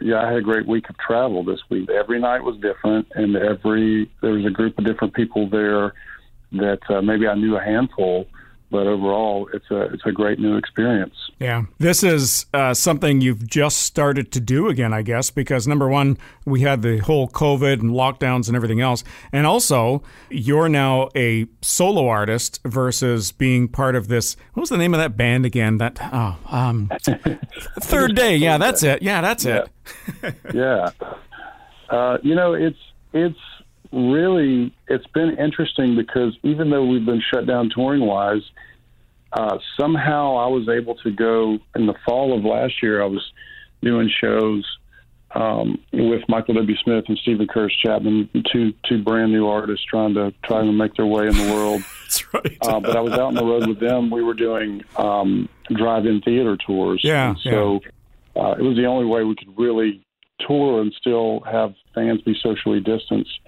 yeah, 0.00 0.22
I 0.22 0.28
had 0.28 0.36
a 0.36 0.42
great 0.42 0.66
week 0.66 0.88
of 0.88 0.98
travel 0.98 1.42
this 1.44 1.60
week. 1.68 1.88
Every 1.90 2.20
night 2.20 2.42
was 2.42 2.56
different, 2.56 3.08
and 3.14 3.36
every 3.36 4.10
there 4.20 4.32
was 4.32 4.44
a 4.46 4.50
group 4.50 4.78
of 4.78 4.84
different 4.84 5.14
people 5.14 5.48
there 5.48 5.94
that 6.52 6.80
uh, 6.88 7.00
maybe 7.00 7.26
I 7.26 7.34
knew 7.34 7.56
a 7.56 7.62
handful, 7.62 8.26
but 8.70 8.86
overall, 8.86 9.48
it's 9.52 9.70
a 9.70 9.92
it's 9.92 10.06
a 10.06 10.12
great 10.12 10.38
new 10.38 10.56
experience. 10.56 11.14
Yeah, 11.38 11.64
this 11.78 12.02
is 12.02 12.46
uh, 12.54 12.72
something 12.74 13.20
you've 13.20 13.46
just 13.46 13.78
started 13.78 14.30
to 14.32 14.40
do 14.40 14.68
again, 14.68 14.92
I 14.92 15.02
guess, 15.02 15.30
because 15.30 15.66
number 15.66 15.88
one, 15.88 16.18
we 16.44 16.60
had 16.60 16.82
the 16.82 16.98
whole 16.98 17.28
COVID 17.28 17.80
and 17.80 17.90
lockdowns 17.90 18.46
and 18.46 18.56
everything 18.56 18.80
else, 18.80 19.02
and 19.32 19.46
also 19.46 20.02
you're 20.28 20.68
now 20.68 21.08
a 21.16 21.46
solo 21.62 22.06
artist 22.08 22.60
versus 22.64 23.32
being 23.32 23.66
part 23.66 23.96
of 23.96 24.08
this. 24.08 24.36
What 24.54 24.60
was 24.60 24.70
the 24.70 24.78
name 24.78 24.94
of 24.94 25.00
that 25.00 25.16
band 25.16 25.44
again? 25.46 25.78
That 25.78 25.98
oh, 26.12 26.38
um, 26.46 26.90
third 27.80 28.14
day. 28.14 28.36
Yeah, 28.36 28.58
that's 28.58 28.82
it. 28.82 29.02
Yeah, 29.02 29.20
that's 29.20 29.44
yeah. 29.44 29.64
it. 30.22 30.34
yeah, 30.54 30.90
uh, 31.88 32.18
you 32.22 32.36
know, 32.36 32.54
it's 32.54 32.78
it's 33.12 33.38
really 33.92 34.72
it's 34.88 35.06
been 35.08 35.36
interesting 35.38 35.96
because 35.96 36.36
even 36.42 36.70
though 36.70 36.84
we've 36.84 37.04
been 37.04 37.22
shut 37.32 37.46
down 37.46 37.70
touring 37.74 38.06
wise, 38.06 38.42
uh, 39.32 39.58
somehow 39.78 40.36
I 40.36 40.46
was 40.48 40.68
able 40.68 40.96
to 40.96 41.10
go 41.10 41.58
in 41.74 41.86
the 41.86 41.94
fall 42.04 42.36
of 42.36 42.44
last 42.44 42.82
year. 42.82 43.02
I 43.02 43.06
was 43.06 43.24
doing 43.82 44.10
shows 44.20 44.64
um, 45.34 45.78
with 45.92 46.22
Michael 46.28 46.54
W. 46.54 46.76
Smith 46.82 47.04
and 47.08 47.16
Steven 47.18 47.46
Curtis 47.46 47.76
Chapman, 47.76 48.28
two 48.52 48.72
two 48.88 49.02
brand 49.02 49.32
new 49.32 49.46
artists 49.46 49.84
trying 49.88 50.14
to 50.14 50.32
trying 50.44 50.66
to 50.66 50.72
make 50.72 50.94
their 50.94 51.06
way 51.06 51.28
in 51.28 51.36
the 51.36 51.52
world. 51.52 51.82
That's 52.02 52.34
right. 52.34 52.58
uh, 52.62 52.80
but 52.80 52.96
I 52.96 53.00
was 53.00 53.12
out 53.12 53.20
on 53.20 53.34
the 53.34 53.44
road 53.44 53.68
with 53.68 53.80
them. 53.80 54.10
We 54.10 54.22
were 54.22 54.34
doing 54.34 54.82
um, 54.96 55.48
drive-in 55.72 56.22
theater 56.22 56.56
tours. 56.56 57.00
Yeah. 57.04 57.34
so 57.42 57.80
yeah. 57.82 57.90
Uh, 58.36 58.52
it 58.52 58.62
was 58.62 58.76
the 58.76 58.86
only 58.86 59.04
way 59.06 59.24
we 59.24 59.34
could 59.34 59.56
really 59.58 60.04
tour 60.46 60.80
and 60.80 60.92
still 60.98 61.40
have 61.40 61.74
fans 61.94 62.22
be 62.22 62.34
socially 62.40 62.80
distanced 62.80 63.38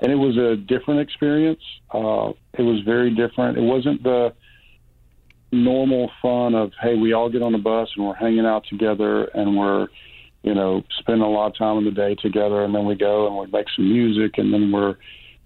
and 0.00 0.12
it 0.12 0.16
was 0.16 0.36
a 0.36 0.56
different 0.56 1.00
experience. 1.00 1.62
Uh, 1.92 2.32
it 2.58 2.62
was 2.62 2.80
very 2.84 3.14
different. 3.14 3.58
It 3.58 3.62
wasn't 3.62 4.02
the 4.02 4.34
normal 5.52 6.10
fun 6.20 6.54
of 6.54 6.72
hey, 6.80 6.96
we 6.96 7.12
all 7.12 7.30
get 7.30 7.42
on 7.42 7.52
the 7.52 7.58
bus 7.58 7.88
and 7.96 8.06
we're 8.06 8.14
hanging 8.14 8.44
out 8.44 8.64
together 8.68 9.24
and 9.24 9.56
we're 9.56 9.86
you 10.42 10.54
know 10.54 10.82
spending 10.98 11.22
a 11.22 11.30
lot 11.30 11.46
of 11.46 11.56
time 11.56 11.78
in 11.78 11.84
the 11.84 11.90
day 11.90 12.14
together, 12.16 12.64
and 12.64 12.74
then 12.74 12.84
we 12.84 12.94
go 12.94 13.26
and 13.26 13.36
we 13.36 13.46
make 13.58 13.66
some 13.74 13.88
music 13.90 14.38
and 14.38 14.52
then 14.52 14.70
we're 14.70 14.96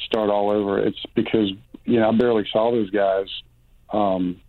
start 0.00 0.30
all 0.30 0.50
over. 0.50 0.78
It's 0.78 1.02
because 1.14 1.50
you 1.84 2.00
know 2.00 2.08
I 2.08 2.12
barely 2.16 2.46
saw 2.52 2.70
those 2.70 2.90
guys. 2.90 3.26
Um, 3.92 4.40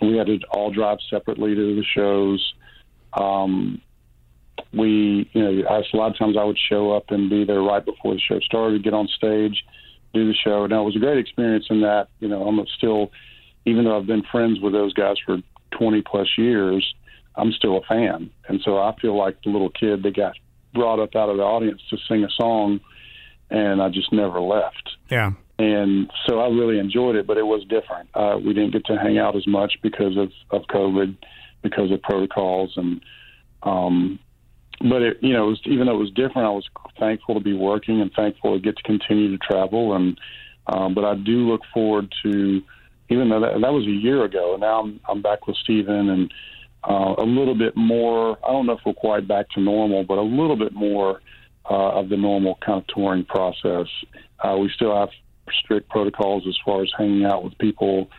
we 0.00 0.16
had 0.16 0.28
to 0.28 0.38
all 0.50 0.70
drive 0.70 0.98
separately 1.10 1.54
to 1.54 1.76
the 1.76 1.84
shows. 1.94 2.54
Um, 3.14 3.80
we, 4.72 5.30
you 5.32 5.42
know, 5.42 5.68
I, 5.68 5.78
a 5.78 5.96
lot 5.96 6.10
of 6.10 6.18
times 6.18 6.36
I 6.38 6.44
would 6.44 6.58
show 6.68 6.92
up 6.92 7.04
and 7.10 7.30
be 7.30 7.44
there 7.44 7.62
right 7.62 7.84
before 7.84 8.14
the 8.14 8.20
show 8.20 8.40
started, 8.40 8.84
get 8.84 8.94
on 8.94 9.08
stage, 9.08 9.64
do 10.12 10.26
the 10.26 10.34
show. 10.34 10.66
Now 10.66 10.82
it 10.82 10.86
was 10.86 10.96
a 10.96 11.00
great 11.00 11.18
experience 11.18 11.66
in 11.70 11.80
that, 11.82 12.08
you 12.20 12.28
know, 12.28 12.46
I'm 12.46 12.64
still, 12.76 13.10
even 13.64 13.84
though 13.84 13.96
I've 13.96 14.06
been 14.06 14.24
friends 14.30 14.60
with 14.60 14.72
those 14.72 14.92
guys 14.92 15.16
for 15.24 15.38
20 15.78 16.02
plus 16.02 16.28
years, 16.36 16.94
I'm 17.36 17.52
still 17.52 17.78
a 17.78 17.82
fan, 17.82 18.30
and 18.48 18.60
so 18.64 18.78
I 18.78 18.94
feel 19.00 19.16
like 19.16 19.40
the 19.42 19.50
little 19.50 19.70
kid 19.70 20.02
that 20.02 20.16
got 20.16 20.34
brought 20.74 20.98
up 20.98 21.14
out 21.14 21.28
of 21.28 21.36
the 21.36 21.44
audience 21.44 21.80
to 21.90 21.96
sing 22.08 22.24
a 22.24 22.30
song, 22.30 22.80
and 23.48 23.80
I 23.80 23.88
just 23.90 24.12
never 24.12 24.40
left. 24.40 24.90
Yeah. 25.08 25.32
And 25.58 26.10
so 26.26 26.40
I 26.40 26.48
really 26.48 26.78
enjoyed 26.78 27.16
it, 27.16 27.26
but 27.26 27.36
it 27.36 27.46
was 27.46 27.64
different. 27.68 28.08
Uh, 28.14 28.38
we 28.44 28.54
didn't 28.54 28.72
get 28.72 28.84
to 28.86 28.96
hang 28.96 29.18
out 29.18 29.36
as 29.36 29.46
much 29.46 29.74
because 29.82 30.16
of 30.16 30.30
of 30.50 30.66
COVID, 30.68 31.16
because 31.62 31.90
of 31.90 32.02
protocols, 32.02 32.74
and 32.76 33.00
um, 33.62 34.18
but 34.80 35.02
it, 35.02 35.18
you 35.20 35.32
know, 35.32 35.46
it 35.46 35.50
was, 35.50 35.60
even 35.66 35.86
though 35.86 35.94
it 35.94 35.98
was 35.98 36.10
different, 36.10 36.46
I 36.46 36.50
was 36.50 36.68
thankful 36.98 37.34
to 37.34 37.40
be 37.40 37.54
working 37.54 38.00
and 38.00 38.12
thankful 38.12 38.54
to 38.54 38.60
get 38.60 38.76
to 38.76 38.82
continue 38.82 39.36
to 39.36 39.38
travel. 39.38 39.94
And 39.94 40.18
um, 40.66 40.94
but 40.94 41.04
I 41.04 41.14
do 41.14 41.48
look 41.48 41.62
forward 41.72 42.12
to, 42.22 42.62
even 43.08 43.28
though 43.28 43.40
that, 43.40 43.60
that 43.60 43.72
was 43.72 43.86
a 43.86 43.90
year 43.90 44.24
ago, 44.24 44.52
and 44.52 44.60
now 44.60 44.80
I'm 44.80 45.00
I'm 45.08 45.22
back 45.22 45.46
with 45.46 45.56
Steven 45.56 46.10
and 46.10 46.32
uh, 46.84 47.14
a 47.18 47.24
little 47.24 47.54
bit 47.56 47.76
more. 47.76 48.38
I 48.44 48.52
don't 48.52 48.66
know 48.66 48.74
if 48.74 48.80
we're 48.84 48.92
quite 48.92 49.26
back 49.26 49.48
to 49.50 49.60
normal, 49.60 50.04
but 50.04 50.18
a 50.18 50.22
little 50.22 50.56
bit 50.56 50.74
more 50.74 51.22
uh, 51.68 51.98
of 51.98 52.08
the 52.08 52.16
normal 52.16 52.58
kind 52.64 52.78
of 52.78 52.86
touring 52.94 53.24
process. 53.24 53.86
Uh, 54.38 54.56
we 54.58 54.70
still 54.74 54.94
have 54.94 55.08
strict 55.64 55.88
protocols 55.88 56.44
as 56.46 56.56
far 56.64 56.82
as 56.82 56.90
hanging 56.96 57.24
out 57.24 57.42
with 57.42 57.56
people 57.58 58.10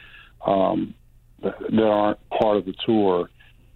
um, 0.46 0.94
that, 1.42 1.58
that 1.60 1.84
aren't 1.84 2.30
part 2.30 2.58
of 2.58 2.66
the 2.66 2.74
tour 2.86 3.30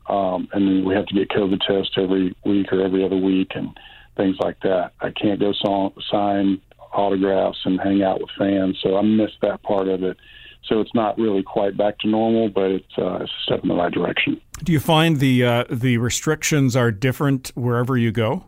um, 0.08 0.48
and 0.52 0.68
then 0.68 0.86
we 0.86 0.94
have 0.96 1.06
to 1.08 1.14
get 1.14 1.30
COVID 1.30 1.60
tests 1.66 1.94
every 1.98 2.36
week 2.46 2.72
or 2.72 2.82
every 2.82 3.04
other 3.06 3.18
week 3.18 3.52
and 3.56 3.78
things 4.18 4.36
like 4.40 4.60
that. 4.62 4.92
I 5.00 5.12
can't 5.12 5.40
go 5.40 5.54
song, 5.54 5.94
sign 6.12 6.62
autographs 6.92 7.60
and 7.66 7.80
hang 7.80 8.04
out 8.04 8.22
with 8.22 8.30
fans, 8.38 8.78
so 8.82 8.98
I 8.98 9.02
miss 9.02 9.32
that 9.42 9.64
part 9.64 9.88
of 9.88 10.04
it. 10.04 10.18
So 10.66 10.80
it's 10.80 10.94
not 10.94 11.18
really 11.18 11.44
quite 11.44 11.76
back 11.76 12.00
to 12.00 12.08
normal, 12.08 12.48
but 12.50 12.72
it's, 12.72 12.98
uh, 12.98 13.16
it's 13.16 13.32
a 13.32 13.44
step 13.44 13.64
in 13.64 13.70
the 13.70 13.76
right 13.76 13.92
direction. 13.92 14.40
Do 14.64 14.72
you 14.72 14.80
find 14.80 15.20
the 15.20 15.44
uh, 15.44 15.64
the 15.70 15.98
restrictions 15.98 16.76
are 16.76 16.90
different 16.90 17.52
wherever 17.56 17.98
you 17.98 18.12
go? 18.12 18.46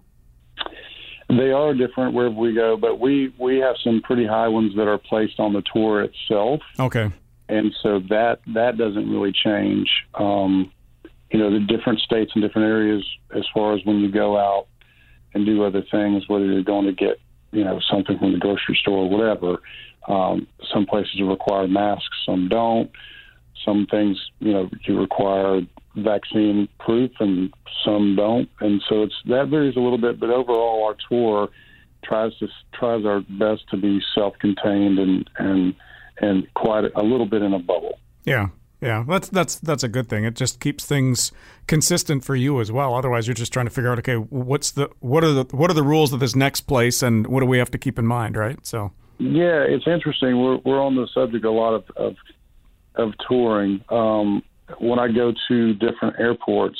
They 1.27 1.51
are 1.51 1.73
different 1.73 2.13
wherever 2.13 2.35
we 2.35 2.53
go, 2.53 2.77
but 2.77 2.99
we 2.99 3.33
we 3.37 3.57
have 3.57 3.75
some 3.83 4.01
pretty 4.01 4.25
high 4.25 4.47
ones 4.47 4.75
that 4.75 4.87
are 4.87 4.97
placed 4.97 5.39
on 5.39 5.53
the 5.53 5.63
tour 5.73 6.03
itself. 6.03 6.61
Okay, 6.79 7.11
and 7.49 7.73
so 7.83 7.99
that 8.09 8.39
that 8.53 8.77
doesn't 8.77 9.09
really 9.09 9.33
change. 9.33 9.89
Um, 10.13 10.71
you 11.35 11.41
know, 11.41 11.51
the 11.51 11.59
different 11.59 11.99
states 11.99 12.31
and 12.33 12.41
different 12.41 12.65
areas 12.65 13.03
as 13.35 13.43
far 13.53 13.75
as 13.75 13.81
when 13.83 13.97
you 13.97 14.09
go 14.09 14.37
out 14.37 14.67
and 15.33 15.45
do 15.45 15.65
other 15.65 15.83
things, 15.91 16.23
whether 16.29 16.45
you're 16.45 16.63
going 16.63 16.85
to 16.85 16.93
get, 16.93 17.19
you 17.51 17.61
know, 17.61 17.81
something 17.91 18.17
from 18.17 18.31
the 18.31 18.37
grocery 18.37 18.77
store 18.79 18.99
or 18.99 19.09
whatever. 19.09 19.57
Um, 20.07 20.47
some 20.73 20.85
places 20.85 21.21
require 21.21 21.67
masks, 21.67 22.15
some 22.25 22.47
don't. 22.47 22.89
Some 23.65 23.85
things, 23.91 24.17
you 24.39 24.53
know, 24.53 24.69
you 24.87 24.97
require 24.97 25.59
vaccine 25.97 26.69
proof, 26.79 27.11
and 27.19 27.53
some 27.83 28.15
don't. 28.15 28.47
And 28.61 28.81
so 28.87 29.03
it's 29.03 29.15
that 29.25 29.49
varies 29.49 29.75
a 29.75 29.81
little 29.81 29.97
bit. 29.97 30.21
But 30.21 30.29
overall, 30.29 30.85
our 30.85 30.95
tour 31.09 31.49
tries 32.01 32.33
to 32.37 32.47
tries 32.73 33.03
our 33.05 33.19
best 33.27 33.67
to 33.71 33.77
be 33.77 33.99
self-contained 34.13 34.99
and 34.99 35.29
and 35.37 35.75
and 36.21 36.47
quite 36.53 36.85
a 36.95 37.03
little 37.03 37.25
bit 37.25 37.41
in 37.41 37.53
a 37.53 37.59
bubble. 37.59 37.99
Yeah, 38.23 38.47
Yeah, 38.81 39.03
that's 39.07 39.29
that's 39.29 39.55
that's 39.55 39.83
a 39.83 39.87
good 39.87 40.09
thing. 40.09 40.25
It 40.25 40.35
just 40.35 40.59
keeps 40.59 40.85
things 40.85 41.31
consistent 41.67 42.23
for 42.23 42.35
you 42.35 42.59
as 42.59 42.71
well. 42.71 42.93
Otherwise, 42.93 43.27
you're 43.27 43.33
just 43.33 43.53
trying 43.53 43.65
to 43.65 43.71
figure 43.71 43.91
out, 43.91 43.99
okay, 43.99 44.15
what's 44.15 44.71
the 44.71 44.89
what 44.99 45.23
are 45.23 45.31
the 45.31 45.45
what 45.51 45.71
are 45.71 45.73
the 45.73 45.83
rules 45.83 46.13
of 46.13 46.19
this 46.19 46.35
next 46.35 46.61
place, 46.61 47.01
and 47.01 47.27
what 47.27 47.39
do 47.39 47.45
we 47.45 47.57
have 47.57 47.71
to 47.71 47.77
keep 47.77 47.97
in 47.97 48.05
mind, 48.05 48.35
right? 48.37 48.65
So. 48.65 48.91
Yeah, 49.17 49.63
it's 49.63 49.87
interesting. 49.87 50.41
We're 50.41 50.57
we're 50.65 50.81
on 50.81 50.95
the 50.95 51.07
subject 51.13 51.45
a 51.45 51.51
lot 51.51 51.73
of 51.73 51.85
of, 51.95 52.15
of 52.95 53.13
touring. 53.27 53.81
Um, 53.89 54.43
when 54.79 54.99
I 54.99 55.07
go 55.07 55.33
to 55.47 55.73
different 55.73 56.19
airports, 56.19 56.77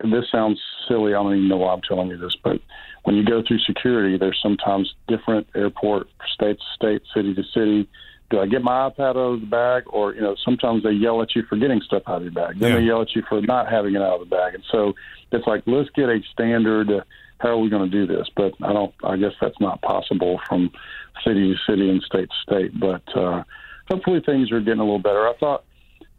this 0.00 0.24
sounds 0.32 0.58
silly. 0.88 1.12
I 1.12 1.22
don't 1.22 1.34
even 1.34 1.48
know 1.48 1.58
why 1.58 1.74
I'm 1.74 1.82
telling 1.82 2.08
you 2.08 2.16
this, 2.16 2.36
but 2.42 2.58
when 3.04 3.16
you 3.16 3.24
go 3.24 3.42
through 3.46 3.58
security, 3.60 4.16
there's 4.16 4.38
sometimes 4.42 4.94
different 5.08 5.46
airport, 5.54 6.08
state 6.32 6.56
to 6.58 6.64
state, 6.74 7.02
city 7.14 7.34
to 7.34 7.42
city 7.52 7.88
do 8.32 8.40
I 8.40 8.46
get 8.46 8.62
my 8.62 8.88
iPad 8.88 9.10
out 9.10 9.16
of 9.16 9.40
the 9.40 9.46
bag, 9.46 9.84
or 9.86 10.14
you 10.14 10.22
know, 10.22 10.34
sometimes 10.42 10.82
they 10.82 10.90
yell 10.90 11.20
at 11.22 11.36
you 11.36 11.42
for 11.48 11.56
getting 11.56 11.82
stuff 11.82 12.02
out 12.06 12.16
of 12.16 12.22
your 12.22 12.32
bag. 12.32 12.58
Then 12.58 12.70
yeah. 12.70 12.76
they 12.78 12.84
yell 12.84 13.02
at 13.02 13.14
you 13.14 13.22
for 13.28 13.40
not 13.42 13.70
having 13.70 13.94
it 13.94 14.00
out 14.00 14.20
of 14.20 14.28
the 14.28 14.34
bag, 14.34 14.54
and 14.54 14.64
so 14.72 14.94
it's 15.30 15.46
like 15.46 15.62
let's 15.66 15.90
get 15.90 16.08
a 16.08 16.18
standard. 16.32 16.90
Uh, 16.90 17.02
how 17.38 17.50
are 17.50 17.58
we 17.58 17.68
going 17.68 17.88
to 17.88 18.06
do 18.06 18.06
this? 18.06 18.28
But 18.34 18.54
I 18.62 18.72
don't. 18.72 18.94
I 19.04 19.16
guess 19.16 19.32
that's 19.40 19.60
not 19.60 19.82
possible 19.82 20.40
from 20.48 20.70
city 21.24 21.52
to 21.52 21.70
city 21.70 21.90
and 21.90 22.02
state 22.02 22.28
to 22.30 22.36
state. 22.42 22.80
But 22.80 23.02
uh, 23.16 23.44
hopefully 23.90 24.22
things 24.24 24.50
are 24.50 24.60
getting 24.60 24.80
a 24.80 24.84
little 24.84 24.98
better. 24.98 25.28
I 25.28 25.34
thought. 25.38 25.64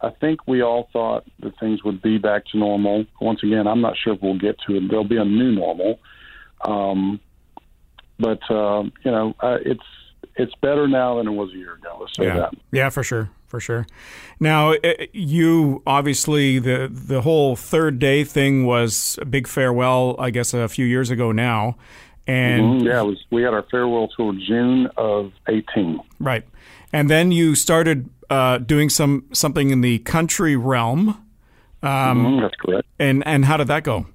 I 0.02 0.10
think 0.10 0.46
we 0.48 0.62
all 0.62 0.90
thought 0.92 1.24
that 1.40 1.58
things 1.62 1.82
would 1.86 2.02
be 2.02 2.18
back 2.18 2.46
to 2.48 2.58
normal. 2.58 3.06
Once 3.22 3.42
again, 3.42 3.68
I'm 3.68 3.80
not 3.80 3.96
sure 3.98 4.14
if 4.14 4.22
we'll 4.22 4.38
get 4.38 4.58
to 4.68 4.76
it. 4.76 4.90
There'll 4.90 5.08
be 5.08 5.16
a 5.16 5.24
new 5.24 5.54
normal. 5.54 5.98
Um, 6.66 7.22
but 8.20 8.40
uh, 8.52 8.84
you 9.04 9.12
know, 9.12 9.34
uh, 9.40 9.58
it's 9.66 9.82
it's 10.36 10.54
better 10.62 10.88
now 10.88 11.18
than 11.18 11.28
it 11.28 11.32
was 11.32 11.52
a 11.54 11.58
year 11.58 11.74
ago. 11.74 11.98
Let's 12.00 12.16
say 12.16 12.26
yeah. 12.26 12.38
that. 12.38 12.54
Yeah, 12.72 12.90
for 12.90 13.04
sure, 13.04 13.30
for 13.48 13.60
sure. 13.60 13.86
Now, 14.40 14.72
eh, 14.72 14.78
eh, 14.84 15.06
you 15.14 15.82
obviously 15.86 16.60
the 16.60 16.90
the 16.92 17.22
whole 17.22 17.56
third 17.56 18.00
day 18.00 18.24
thing 18.24 18.66
was 18.66 19.18
a 19.22 19.26
big 19.26 19.48
farewell. 19.48 20.16
I 20.20 20.30
guess 20.30 20.54
a 20.54 20.68
few 20.68 20.86
years 20.86 21.10
ago 21.10 21.32
now, 21.32 21.78
and 22.28 22.62
mm-hmm. 22.62 22.88
yeah, 22.88 23.02
was, 23.02 23.24
we 23.32 23.44
had 23.44 23.54
our 23.54 23.66
farewell 23.70 24.08
tour 24.16 24.34
June 24.34 24.90
of 24.98 25.32
eighteen. 25.48 26.00
Right, 26.20 26.46
and 26.92 27.10
then 27.10 27.32
you 27.32 27.56
started 27.56 28.10
uh, 28.30 28.58
doing 28.58 28.90
some 28.90 29.26
something 29.34 29.70
in 29.70 29.82
the 29.82 30.00
country 30.00 30.56
realm. 30.56 31.10
Um, 31.82 31.90
mm-hmm, 32.26 32.42
that's 32.42 32.56
correct. 32.56 32.88
And 32.98 33.26
and 33.28 33.46
how 33.46 33.58
did 33.58 33.68
that 33.68 33.84
go? 33.84 34.08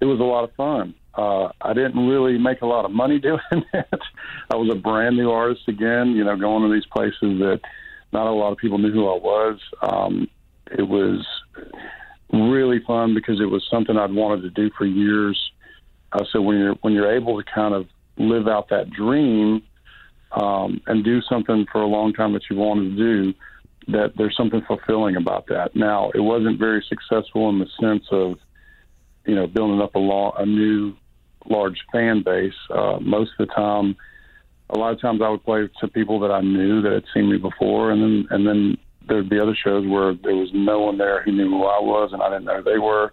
It 0.00 0.04
was 0.04 0.20
a 0.20 0.24
lot 0.24 0.44
of 0.44 0.52
fun. 0.54 0.94
Uh, 1.18 1.50
I 1.60 1.72
didn't 1.72 2.06
really 2.06 2.38
make 2.38 2.62
a 2.62 2.66
lot 2.66 2.84
of 2.84 2.92
money 2.92 3.18
doing 3.30 3.40
it. 3.50 4.00
I 4.50 4.54
was 4.54 4.70
a 4.70 4.78
brand 4.78 5.16
new 5.16 5.30
artist 5.30 5.62
again, 5.66 6.12
you 6.12 6.22
know, 6.22 6.36
going 6.36 6.62
to 6.62 6.72
these 6.72 6.86
places 6.86 7.40
that 7.40 7.60
not 8.12 8.28
a 8.28 8.32
lot 8.32 8.52
of 8.52 8.58
people 8.58 8.78
knew 8.78 8.92
who 8.92 9.08
I 9.08 9.18
was. 9.18 9.60
Um, 9.82 10.28
it 10.70 10.86
was 10.86 11.26
really 12.32 12.80
fun 12.86 13.14
because 13.14 13.40
it 13.40 13.46
was 13.46 13.66
something 13.68 13.96
I'd 13.96 14.12
wanted 14.12 14.42
to 14.42 14.50
do 14.50 14.70
for 14.78 14.86
years. 14.86 15.38
Uh, 16.12 16.24
so 16.32 16.40
when 16.40 16.58
you're 16.58 16.74
when 16.82 16.92
you're 16.92 17.12
able 17.12 17.42
to 17.42 17.50
kind 17.52 17.74
of 17.74 17.86
live 18.16 18.46
out 18.46 18.68
that 18.70 18.88
dream 18.90 19.62
um, 20.32 20.80
and 20.86 21.04
do 21.04 21.20
something 21.22 21.66
for 21.70 21.82
a 21.82 21.86
long 21.86 22.12
time 22.12 22.32
that 22.34 22.42
you 22.48 22.56
wanted 22.56 22.90
to 22.90 22.96
do, 22.96 23.34
that 23.88 24.12
there's 24.16 24.36
something 24.36 24.62
fulfilling 24.68 25.16
about 25.16 25.46
that. 25.48 25.74
Now, 25.74 26.10
it 26.14 26.20
wasn't 26.20 26.58
very 26.58 26.84
successful 26.88 27.48
in 27.50 27.58
the 27.58 27.66
sense 27.80 28.04
of 28.12 28.36
you 29.26 29.34
know 29.34 29.48
building 29.48 29.80
up 29.80 29.96
a, 29.96 29.98
law, 29.98 30.32
a 30.38 30.46
new 30.46 30.94
large 31.48 31.84
fan 31.92 32.22
base. 32.22 32.54
Uh, 32.70 32.98
most 33.00 33.32
of 33.38 33.46
the 33.46 33.54
time, 33.54 33.96
a 34.70 34.78
lot 34.78 34.92
of 34.92 35.00
times 35.00 35.20
I 35.22 35.28
would 35.28 35.44
play 35.44 35.68
to 35.80 35.88
people 35.88 36.20
that 36.20 36.30
I 36.30 36.40
knew 36.40 36.82
that 36.82 36.92
had 36.92 37.04
seen 37.14 37.30
me 37.30 37.38
before, 37.38 37.90
and 37.90 38.02
then 38.02 38.26
and 38.30 38.46
then 38.46 38.78
there'd 39.08 39.28
be 39.28 39.40
other 39.40 39.56
shows 39.56 39.86
where 39.86 40.14
there 40.14 40.36
was 40.36 40.50
no 40.52 40.80
one 40.80 40.98
there 40.98 41.22
who 41.22 41.32
knew 41.32 41.48
who 41.48 41.64
I 41.64 41.80
was, 41.80 42.12
and 42.12 42.22
I 42.22 42.28
didn't 42.28 42.44
know 42.44 42.58
who 42.58 42.62
they 42.62 42.78
were. 42.78 43.12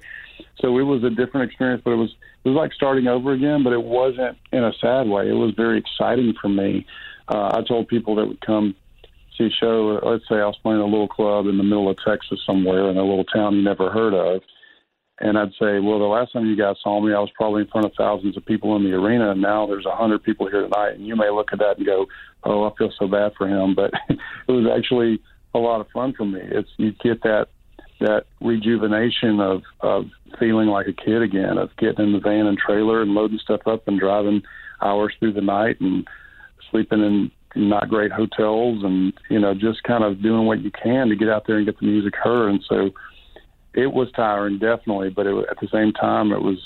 So 0.59 0.77
it 0.77 0.83
was 0.83 1.03
a 1.03 1.09
different 1.09 1.49
experience, 1.49 1.81
but 1.83 1.91
it 1.91 1.97
was 1.97 2.15
it 2.43 2.49
was 2.49 2.57
like 2.57 2.73
starting 2.73 3.07
over 3.07 3.31
again, 3.31 3.63
but 3.63 3.73
it 3.73 3.81
wasn't 3.81 4.37
in 4.51 4.63
a 4.63 4.73
sad 4.79 5.07
way. 5.07 5.29
It 5.29 5.33
was 5.33 5.53
very 5.55 5.79
exciting 5.79 6.33
for 6.39 6.49
me. 6.49 6.85
Uh, 7.27 7.57
I 7.57 7.63
told 7.67 7.87
people 7.87 8.15
that 8.15 8.27
would 8.27 8.41
come 8.41 8.75
see 9.37 9.45
a 9.45 9.49
show. 9.49 9.99
Let's 10.03 10.27
say 10.29 10.35
I 10.35 10.45
was 10.45 10.57
playing 10.61 10.81
a 10.81 10.85
little 10.85 11.07
club 11.07 11.47
in 11.47 11.57
the 11.57 11.63
middle 11.63 11.89
of 11.89 11.97
Texas 12.05 12.39
somewhere 12.45 12.89
in 12.89 12.97
a 12.97 13.03
little 13.03 13.23
town 13.23 13.55
you 13.55 13.63
never 13.63 13.89
heard 13.89 14.13
of 14.13 14.41
and 15.19 15.37
I'd 15.37 15.51
say, 15.51 15.79
well, 15.79 15.99
the 15.99 16.05
last 16.05 16.33
time 16.33 16.45
you 16.45 16.57
guys 16.57 16.75
saw 16.83 16.99
me, 16.99 17.13
I 17.13 17.19
was 17.19 17.31
probably 17.35 17.61
in 17.61 17.69
front 17.69 17.85
of 17.85 17.93
thousands 17.97 18.35
of 18.35 18.45
people 18.45 18.75
in 18.75 18.83
the 18.83 18.91
arena, 18.91 19.31
and 19.31 19.41
now 19.41 19.65
there's 19.65 19.85
a 19.85 19.95
hundred 19.95 20.23
people 20.23 20.49
here 20.49 20.61
tonight. 20.61 20.95
And 20.95 21.07
you 21.07 21.15
may 21.15 21.29
look 21.29 21.53
at 21.53 21.59
that 21.59 21.77
and 21.77 21.85
go, 21.85 22.05
oh, 22.43 22.65
I 22.65 22.75
feel 22.77 22.91
so 22.99 23.07
bad 23.07 23.31
for 23.37 23.47
him, 23.47 23.75
but 23.75 23.91
it 24.09 24.51
was 24.51 24.67
actually 24.75 25.21
a 25.53 25.59
lot 25.59 25.79
of 25.79 25.87
fun 25.93 26.13
for 26.13 26.25
me. 26.25 26.41
It's 26.43 26.69
you 26.77 26.91
get 27.03 27.23
that 27.23 27.47
that 28.01 28.25
rejuvenation 28.41 29.39
of 29.39 29.63
of 29.79 30.05
feeling 30.37 30.67
like 30.67 30.87
a 30.87 30.93
kid 30.93 31.21
again, 31.21 31.57
of 31.57 31.69
getting 31.77 32.07
in 32.07 32.11
the 32.11 32.19
van 32.19 32.45
and 32.45 32.57
trailer 32.57 33.01
and 33.01 33.11
loading 33.11 33.39
stuff 33.39 33.61
up 33.65 33.87
and 33.87 33.99
driving 33.99 34.43
hours 34.81 35.13
through 35.19 35.31
the 35.31 35.41
night 35.41 35.79
and 35.79 36.05
sleeping 36.69 36.99
in 36.99 37.31
not 37.55 37.87
great 37.87 38.11
hotels 38.11 38.83
and 38.83 39.13
you 39.29 39.39
know 39.39 39.53
just 39.53 39.81
kind 39.83 40.03
of 40.03 40.21
doing 40.21 40.45
what 40.45 40.59
you 40.59 40.71
can 40.71 41.07
to 41.07 41.15
get 41.15 41.29
out 41.29 41.47
there 41.47 41.55
and 41.55 41.65
get 41.65 41.79
the 41.79 41.85
music 41.85 42.13
heard. 42.21 42.49
And 42.49 42.63
so 42.67 42.91
it 43.75 43.91
was 43.91 44.07
tiring, 44.15 44.57
definitely, 44.57 45.09
but 45.09 45.27
it, 45.27 45.35
at 45.49 45.59
the 45.59 45.67
same 45.71 45.91
time, 45.91 46.31
it 46.31 46.41
was 46.41 46.57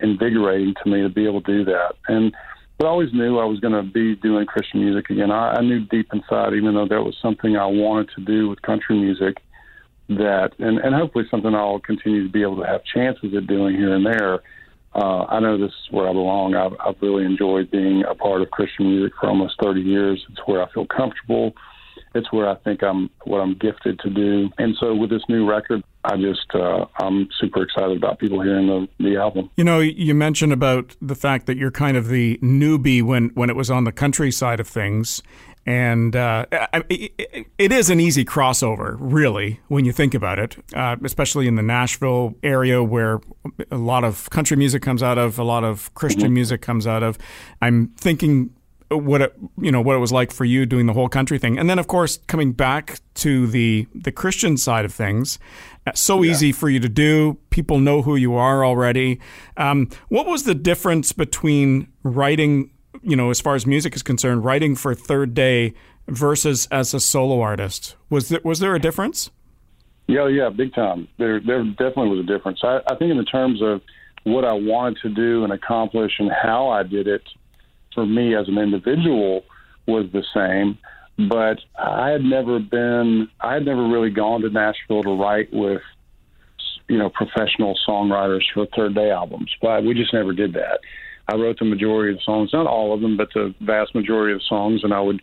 invigorating 0.00 0.74
to 0.82 0.90
me 0.90 1.02
to 1.02 1.08
be 1.08 1.26
able 1.26 1.42
to 1.42 1.52
do 1.52 1.64
that. 1.64 1.94
And 2.08 2.34
but 2.78 2.86
I 2.86 2.90
always 2.90 3.12
knew 3.14 3.38
I 3.38 3.44
was 3.44 3.60
going 3.60 3.72
to 3.72 3.82
be 3.82 4.16
doing 4.16 4.44
Christian 4.44 4.80
music 4.80 5.08
again. 5.08 5.30
I, 5.30 5.54
I 5.54 5.60
knew 5.62 5.86
deep 5.86 6.08
inside, 6.12 6.52
even 6.52 6.74
though 6.74 6.86
that 6.86 7.02
was 7.02 7.16
something 7.22 7.56
I 7.56 7.64
wanted 7.64 8.10
to 8.16 8.24
do 8.24 8.50
with 8.50 8.60
country 8.62 8.98
music, 8.98 9.38
that 10.08 10.50
and 10.58 10.78
and 10.78 10.94
hopefully 10.94 11.24
something 11.30 11.54
I'll 11.54 11.80
continue 11.80 12.22
to 12.24 12.32
be 12.32 12.42
able 12.42 12.56
to 12.58 12.66
have 12.66 12.84
chances 12.84 13.34
at 13.36 13.46
doing 13.46 13.76
here 13.76 13.94
and 13.94 14.06
there. 14.06 14.40
Uh, 14.94 15.24
I 15.24 15.40
know 15.40 15.58
this 15.58 15.68
is 15.68 15.90
where 15.90 16.08
I 16.08 16.12
belong. 16.12 16.54
I've, 16.54 16.72
I've 16.80 17.02
really 17.02 17.26
enjoyed 17.26 17.70
being 17.70 18.02
a 18.08 18.14
part 18.14 18.40
of 18.40 18.50
Christian 18.50 18.88
music 18.88 19.12
for 19.20 19.28
almost 19.28 19.56
30 19.62 19.82
years. 19.82 20.24
It's 20.30 20.40
where 20.46 20.62
I 20.62 20.72
feel 20.72 20.86
comfortable 20.86 21.52
it's 22.16 22.32
where 22.32 22.48
I 22.48 22.54
think 22.56 22.82
I'm 22.82 23.10
what 23.24 23.38
I'm 23.38 23.54
gifted 23.54 23.98
to 24.00 24.10
do. 24.10 24.50
And 24.58 24.74
so 24.80 24.94
with 24.94 25.10
this 25.10 25.22
new 25.28 25.48
record, 25.48 25.82
I 26.04 26.16
just 26.16 26.54
uh, 26.54 26.86
I'm 26.98 27.28
super 27.38 27.62
excited 27.62 27.96
about 27.96 28.18
people 28.18 28.40
hearing 28.40 28.66
the, 28.66 28.88
the 28.98 29.16
album. 29.16 29.50
You 29.56 29.64
know, 29.64 29.80
you 29.80 30.14
mentioned 30.14 30.52
about 30.52 30.96
the 31.00 31.14
fact 31.14 31.46
that 31.46 31.56
you're 31.56 31.70
kind 31.70 31.96
of 31.96 32.08
the 32.08 32.38
newbie 32.38 33.02
when 33.02 33.28
when 33.30 33.50
it 33.50 33.56
was 33.56 33.70
on 33.70 33.84
the 33.84 33.92
country 33.92 34.30
side 34.32 34.60
of 34.60 34.68
things. 34.68 35.22
And 35.68 36.14
uh, 36.14 36.46
it 36.88 37.72
is 37.72 37.90
an 37.90 37.98
easy 37.98 38.24
crossover, 38.24 38.96
really, 39.00 39.58
when 39.66 39.84
you 39.84 39.90
think 39.90 40.14
about 40.14 40.38
it, 40.38 40.56
uh, 40.76 40.94
especially 41.02 41.48
in 41.48 41.56
the 41.56 41.62
Nashville 41.62 42.36
area 42.44 42.84
where 42.84 43.20
a 43.72 43.76
lot 43.76 44.04
of 44.04 44.30
country 44.30 44.56
music 44.56 44.80
comes 44.80 45.02
out 45.02 45.18
of, 45.18 45.40
a 45.40 45.42
lot 45.42 45.64
of 45.64 45.92
Christian 45.94 46.26
mm-hmm. 46.26 46.34
music 46.34 46.62
comes 46.62 46.86
out 46.86 47.02
of. 47.02 47.18
I'm 47.60 47.88
thinking 47.96 48.50
what 48.88 49.20
it, 49.20 49.36
you 49.60 49.72
know 49.72 49.80
what 49.80 49.96
it 49.96 49.98
was 49.98 50.12
like 50.12 50.30
for 50.30 50.44
you 50.44 50.66
doing 50.66 50.86
the 50.86 50.92
whole 50.92 51.08
country 51.08 51.38
thing, 51.38 51.58
and 51.58 51.68
then 51.68 51.78
of 51.78 51.86
course 51.86 52.18
coming 52.26 52.52
back 52.52 53.00
to 53.14 53.46
the 53.46 53.86
the 53.94 54.12
Christian 54.12 54.56
side 54.56 54.84
of 54.84 54.92
things. 54.92 55.38
Uh, 55.86 55.92
so 55.94 56.22
yeah. 56.22 56.30
easy 56.30 56.52
for 56.52 56.68
you 56.68 56.80
to 56.80 56.88
do. 56.88 57.38
People 57.50 57.78
know 57.78 58.02
who 58.02 58.16
you 58.16 58.34
are 58.34 58.64
already. 58.64 59.20
Um, 59.56 59.88
what 60.08 60.26
was 60.26 60.44
the 60.44 60.54
difference 60.54 61.12
between 61.12 61.88
writing, 62.02 62.70
you 63.02 63.16
know, 63.16 63.30
as 63.30 63.40
far 63.40 63.54
as 63.54 63.66
music 63.66 63.94
is 63.94 64.02
concerned, 64.02 64.44
writing 64.44 64.74
for 64.76 64.94
Third 64.94 65.34
Day 65.34 65.74
versus 66.08 66.68
as 66.70 66.94
a 66.94 67.00
solo 67.00 67.40
artist? 67.40 67.96
Was 68.10 68.28
there 68.28 68.40
was 68.44 68.60
there 68.60 68.74
a 68.74 68.80
difference? 68.80 69.30
Yeah, 70.06 70.28
yeah, 70.28 70.50
big 70.50 70.74
time. 70.74 71.08
There 71.18 71.40
there 71.40 71.64
definitely 71.64 72.10
was 72.10 72.20
a 72.20 72.26
difference. 72.26 72.60
I, 72.62 72.80
I 72.88 72.94
think 72.94 73.10
in 73.10 73.16
the 73.16 73.24
terms 73.24 73.60
of 73.62 73.80
what 74.22 74.44
I 74.44 74.52
wanted 74.52 74.98
to 75.02 75.08
do 75.08 75.44
and 75.44 75.52
accomplish 75.52 76.12
and 76.18 76.30
how 76.30 76.68
I 76.68 76.82
did 76.82 77.06
it 77.06 77.22
for 77.96 78.06
me 78.06 78.36
as 78.36 78.46
an 78.46 78.58
individual 78.58 79.42
was 79.88 80.06
the 80.12 80.22
same. 80.32 80.78
But 81.28 81.58
I 81.76 82.10
had 82.10 82.22
never 82.22 82.60
been, 82.60 83.28
I 83.40 83.54
had 83.54 83.64
never 83.64 83.88
really 83.88 84.10
gone 84.10 84.42
to 84.42 84.50
Nashville 84.50 85.02
to 85.02 85.18
write 85.18 85.48
with, 85.52 85.80
you 86.88 86.98
know, 86.98 87.08
professional 87.08 87.76
songwriters 87.88 88.42
for 88.52 88.66
third 88.76 88.94
day 88.94 89.10
albums. 89.10 89.50
But 89.60 89.82
we 89.82 89.94
just 89.94 90.12
never 90.12 90.32
did 90.32 90.52
that. 90.52 90.78
I 91.28 91.34
wrote 91.34 91.58
the 91.58 91.64
majority 91.64 92.12
of 92.12 92.18
the 92.18 92.22
songs, 92.22 92.50
not 92.52 92.66
all 92.66 92.94
of 92.94 93.00
them, 93.00 93.16
but 93.16 93.28
the 93.34 93.52
vast 93.60 93.94
majority 93.94 94.34
of 94.34 94.42
songs, 94.42 94.84
and 94.84 94.92
I 94.92 95.00
would 95.00 95.20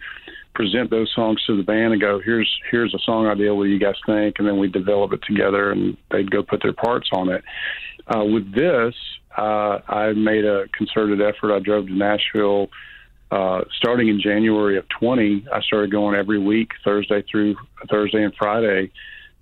present 0.55 0.89
those 0.89 1.11
songs 1.15 1.41
to 1.45 1.55
the 1.55 1.63
band 1.63 1.93
and 1.93 2.01
go, 2.01 2.19
"Here's 2.19 2.49
here's 2.69 2.93
a 2.93 2.99
song 2.99 3.27
idea. 3.27 3.55
What 3.55 3.65
do 3.65 3.69
you 3.69 3.79
guys 3.79 3.95
think?" 4.05 4.35
And 4.39 4.47
then 4.47 4.57
we 4.57 4.67
develop 4.67 5.13
it 5.13 5.21
together, 5.23 5.71
and 5.71 5.95
they'd 6.11 6.29
go 6.29 6.43
put 6.43 6.61
their 6.61 6.73
parts 6.73 7.09
on 7.13 7.29
it. 7.29 7.43
Uh, 8.07 8.25
with 8.25 8.53
this, 8.53 8.93
uh, 9.37 9.79
I 9.87 10.13
made 10.13 10.45
a 10.45 10.67
concerted 10.77 11.21
effort. 11.21 11.53
I 11.53 11.59
drove 11.59 11.87
to 11.87 11.93
Nashville 11.93 12.69
uh, 13.33 13.61
starting 13.77 14.09
in 14.09 14.21
January 14.21 14.77
of 14.77 14.85
20. 14.99 15.47
I 15.51 15.61
started 15.61 15.91
going 15.91 16.15
every 16.15 16.37
week, 16.37 16.69
Thursday 16.83 17.23
through 17.29 17.55
Thursday 17.89 18.23
and 18.23 18.33
Friday, 18.35 18.91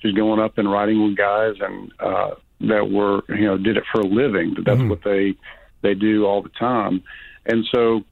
just 0.02 0.16
going 0.16 0.40
up 0.40 0.58
and 0.58 0.72
riding 0.72 1.04
with 1.04 1.18
guys 1.18 1.56
and 1.60 1.92
uh, 2.00 2.36
that 2.62 2.90
were 2.90 3.22
you 3.28 3.46
know 3.46 3.58
did 3.58 3.76
it 3.76 3.84
for 3.92 4.02
a 4.02 4.06
living. 4.06 4.56
That's 4.66 4.80
mm-hmm. 4.80 4.90
what 4.90 5.04
they 5.04 5.36
they 5.82 5.94
do 5.94 6.26
all 6.26 6.42
the 6.42 6.50
time. 6.50 7.04
And 7.46 7.66
so 7.74 8.06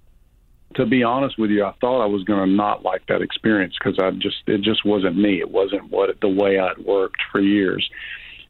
to 0.75 0.85
be 0.85 1.03
honest 1.03 1.39
with 1.39 1.49
you, 1.49 1.63
I 1.63 1.73
thought 1.79 2.03
I 2.03 2.07
was 2.07 2.23
going 2.23 2.47
to 2.47 2.53
not 2.53 2.83
like 2.83 3.05
that 3.07 3.21
experience 3.21 3.75
because 3.79 3.97
I 3.99 4.11
just 4.11 4.37
it 4.47 4.61
just 4.61 4.85
wasn't 4.85 5.17
me. 5.17 5.39
It 5.39 5.49
wasn't 5.49 5.89
what 5.89 6.09
the 6.19 6.27
way 6.27 6.59
I'd 6.59 6.79
worked 6.79 7.21
for 7.31 7.39
years, 7.39 7.89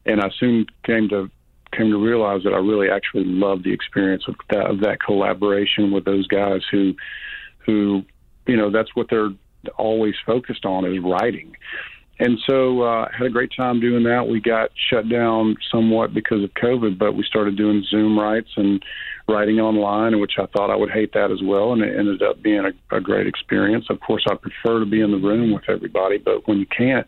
and 0.04 0.20
I 0.20 0.30
soon 0.38 0.66
came 0.84 1.08
to 1.10 1.30
came 1.72 1.90
to 1.90 1.98
realize 1.98 2.42
that 2.44 2.52
I 2.52 2.58
really 2.58 2.88
actually 2.90 3.24
loved 3.24 3.64
the 3.64 3.72
experience 3.72 4.24
of 4.28 4.34
that 4.50 4.66
of 4.66 4.80
that 4.80 4.98
collaboration 5.04 5.92
with 5.92 6.04
those 6.04 6.26
guys 6.26 6.62
who 6.70 6.94
who 7.64 8.02
you 8.46 8.56
know 8.56 8.70
that's 8.70 8.94
what 8.94 9.08
they're 9.10 9.30
always 9.76 10.14
focused 10.24 10.64
on 10.64 10.84
is 10.84 11.02
writing. 11.02 11.54
And 12.18 12.38
so 12.46 12.82
uh, 12.82 13.08
had 13.16 13.28
a 13.28 13.30
great 13.30 13.50
time 13.56 13.80
doing 13.80 14.04
that. 14.04 14.26
We 14.28 14.40
got 14.40 14.70
shut 14.90 15.08
down 15.08 15.56
somewhat 15.72 16.12
because 16.12 16.44
of 16.44 16.52
COVID, 16.52 16.98
but 16.98 17.14
we 17.14 17.24
started 17.24 17.56
doing 17.56 17.82
Zoom 17.88 18.18
writes 18.18 18.50
and 18.56 18.82
writing 19.26 19.58
online, 19.58 20.20
which 20.20 20.32
I 20.38 20.44
thought 20.46 20.70
I 20.70 20.76
would 20.76 20.90
hate 20.90 21.14
that 21.14 21.30
as 21.30 21.40
well, 21.42 21.72
and 21.72 21.82
it 21.82 21.98
ended 21.98 22.22
up 22.22 22.42
being 22.42 22.66
a, 22.66 22.96
a 22.96 23.00
great 23.00 23.26
experience. 23.26 23.86
Of 23.88 24.00
course, 24.00 24.26
I 24.30 24.34
prefer 24.34 24.80
to 24.80 24.86
be 24.86 25.00
in 25.00 25.12
the 25.12 25.16
room 25.16 25.52
with 25.52 25.64
everybody, 25.68 26.18
but 26.18 26.46
when 26.46 26.58
you 26.58 26.66
can't, 26.66 27.06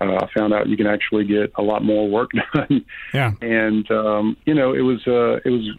uh, 0.00 0.16
I 0.16 0.28
found 0.36 0.52
out 0.52 0.68
you 0.68 0.76
can 0.76 0.86
actually 0.86 1.24
get 1.24 1.52
a 1.56 1.62
lot 1.62 1.84
more 1.84 2.08
work 2.08 2.30
done. 2.54 2.84
Yeah, 3.12 3.32
and 3.40 3.90
um, 3.90 4.36
you 4.44 4.54
know, 4.54 4.72
it 4.72 4.82
was 4.82 5.06
uh, 5.06 5.40
it 5.44 5.50
was 5.50 5.70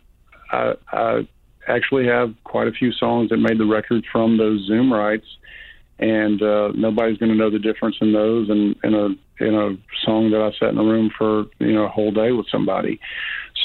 I, 0.51 0.73
I 0.91 1.27
actually 1.67 2.07
have 2.07 2.33
quite 2.43 2.67
a 2.67 2.71
few 2.71 2.91
songs 2.91 3.29
that 3.29 3.37
made 3.37 3.59
the 3.59 3.65
record 3.65 4.05
from 4.11 4.37
those 4.37 4.65
Zoom 4.65 4.91
writes, 4.91 5.27
and 5.99 6.41
uh, 6.41 6.71
nobody's 6.75 7.17
going 7.17 7.31
to 7.31 7.37
know 7.37 7.49
the 7.49 7.59
difference 7.59 7.97
in 8.01 8.13
those 8.13 8.49
and 8.49 8.75
in 8.83 8.93
a 8.93 9.09
in 9.43 9.55
a 9.55 9.77
song 10.03 10.31
that 10.31 10.41
I 10.41 10.51
sat 10.59 10.69
in 10.69 10.77
a 10.77 10.83
room 10.83 11.11
for 11.17 11.45
you 11.59 11.73
know 11.73 11.85
a 11.85 11.89
whole 11.89 12.11
day 12.11 12.31
with 12.31 12.47
somebody. 12.51 12.99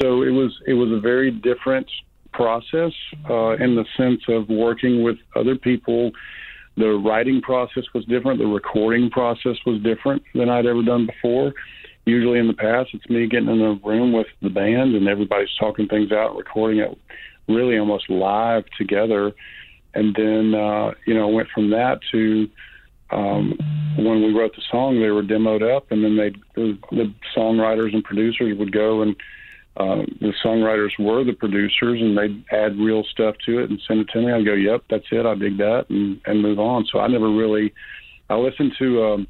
So 0.00 0.22
it 0.22 0.30
was 0.30 0.52
it 0.66 0.74
was 0.74 0.90
a 0.92 1.00
very 1.00 1.30
different 1.30 1.88
process 2.32 2.92
uh, 3.30 3.52
in 3.52 3.76
the 3.76 3.84
sense 3.96 4.22
of 4.28 4.48
working 4.48 5.02
with 5.02 5.16
other 5.34 5.56
people. 5.56 6.12
The 6.76 6.90
writing 6.90 7.40
process 7.40 7.84
was 7.94 8.04
different. 8.06 8.40
The 8.40 8.46
recording 8.46 9.10
process 9.10 9.56
was 9.64 9.80
different 9.82 10.22
than 10.34 10.48
I'd 10.48 10.66
ever 10.66 10.82
done 10.82 11.06
before. 11.06 11.52
Usually 12.04 12.38
in 12.38 12.48
the 12.48 12.54
past, 12.54 12.90
it's 12.92 13.08
me 13.08 13.26
getting 13.26 13.48
in 13.48 13.60
a 13.60 13.74
room 13.86 14.12
with 14.12 14.26
the 14.42 14.50
band 14.50 14.94
and 14.94 15.08
everybody's 15.08 15.54
talking 15.58 15.88
things 15.88 16.12
out, 16.12 16.36
recording 16.36 16.80
it 16.80 16.98
really 17.48 17.78
almost 17.78 18.10
live 18.10 18.64
together 18.76 19.32
and 19.94 20.14
then 20.14 20.54
uh, 20.54 20.92
you 21.06 21.14
know 21.14 21.28
went 21.28 21.48
from 21.54 21.70
that 21.70 22.00
to 22.12 22.48
um, 23.10 23.56
when 23.96 24.22
we 24.22 24.32
wrote 24.32 24.56
the 24.56 24.62
song, 24.70 25.00
they 25.00 25.10
were 25.10 25.22
demoed 25.22 25.62
up, 25.62 25.92
and 25.92 26.02
then 26.02 26.16
they 26.16 26.30
the, 26.54 26.78
the 26.90 27.12
songwriters 27.36 27.94
and 27.94 28.02
producers 28.02 28.56
would 28.58 28.72
go 28.72 29.02
and 29.02 29.14
uh, 29.76 30.02
the 30.20 30.32
songwriters 30.44 30.92
were 30.98 31.24
the 31.24 31.32
producers, 31.32 32.00
and 32.00 32.16
they'd 32.16 32.44
add 32.52 32.76
real 32.78 33.02
stuff 33.10 33.34
to 33.44 33.58
it 33.58 33.70
and 33.70 33.80
send 33.86 34.00
it 34.00 34.08
to 34.12 34.20
me. 34.20 34.32
I'd 34.32 34.44
go, 34.44 34.54
"Yep, 34.54 34.84
that's 34.88 35.06
it. 35.10 35.26
I 35.26 35.34
dig 35.34 35.58
that," 35.58 35.86
and 35.88 36.20
and 36.26 36.42
move 36.42 36.60
on. 36.60 36.86
So 36.92 37.00
I 37.00 37.08
never 37.08 37.30
really. 37.30 37.72
I 38.30 38.36
listened 38.36 38.72
to 38.78 39.04
um, 39.04 39.28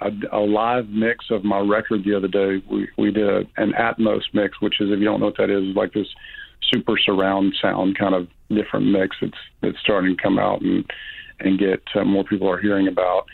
a, 0.00 0.10
a 0.32 0.40
live 0.40 0.88
mix 0.88 1.26
of 1.30 1.44
my 1.44 1.58
record 1.58 2.04
the 2.04 2.14
other 2.14 2.28
day. 2.28 2.62
We 2.70 2.88
we 2.96 3.10
did 3.10 3.28
a, 3.28 3.42
an 3.58 3.72
Atmos 3.78 4.22
mix, 4.32 4.60
which 4.62 4.80
is 4.80 4.90
if 4.90 4.98
you 4.98 5.04
don't 5.04 5.20
know 5.20 5.26
what 5.26 5.36
that 5.36 5.50
is, 5.50 5.76
like 5.76 5.92
this 5.92 6.08
super 6.72 6.96
surround 6.98 7.54
sound 7.60 7.98
kind 7.98 8.14
of 8.14 8.28
different 8.48 8.86
mix 8.86 9.16
that's 9.20 9.38
that's 9.60 9.78
starting 9.80 10.16
to 10.16 10.22
come 10.22 10.38
out 10.38 10.62
and 10.62 10.84
and 11.40 11.58
get 11.58 11.82
uh, 11.94 12.04
more 12.04 12.24
people 12.24 12.48
are 12.48 12.60
hearing 12.60 12.88
about. 12.88 13.24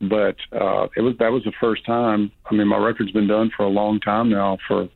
But 0.00 0.36
uh, 0.52 0.88
it 0.96 1.02
was 1.02 1.14
that 1.20 1.30
was 1.30 1.44
the 1.44 1.52
first 1.60 1.86
time. 1.86 2.32
I 2.50 2.54
mean, 2.54 2.66
my 2.66 2.78
record's 2.78 3.12
been 3.12 3.28
done 3.28 3.50
for 3.56 3.64
a 3.64 3.68
long 3.68 4.00
time 4.00 4.30
now, 4.30 4.58
for 4.66 4.88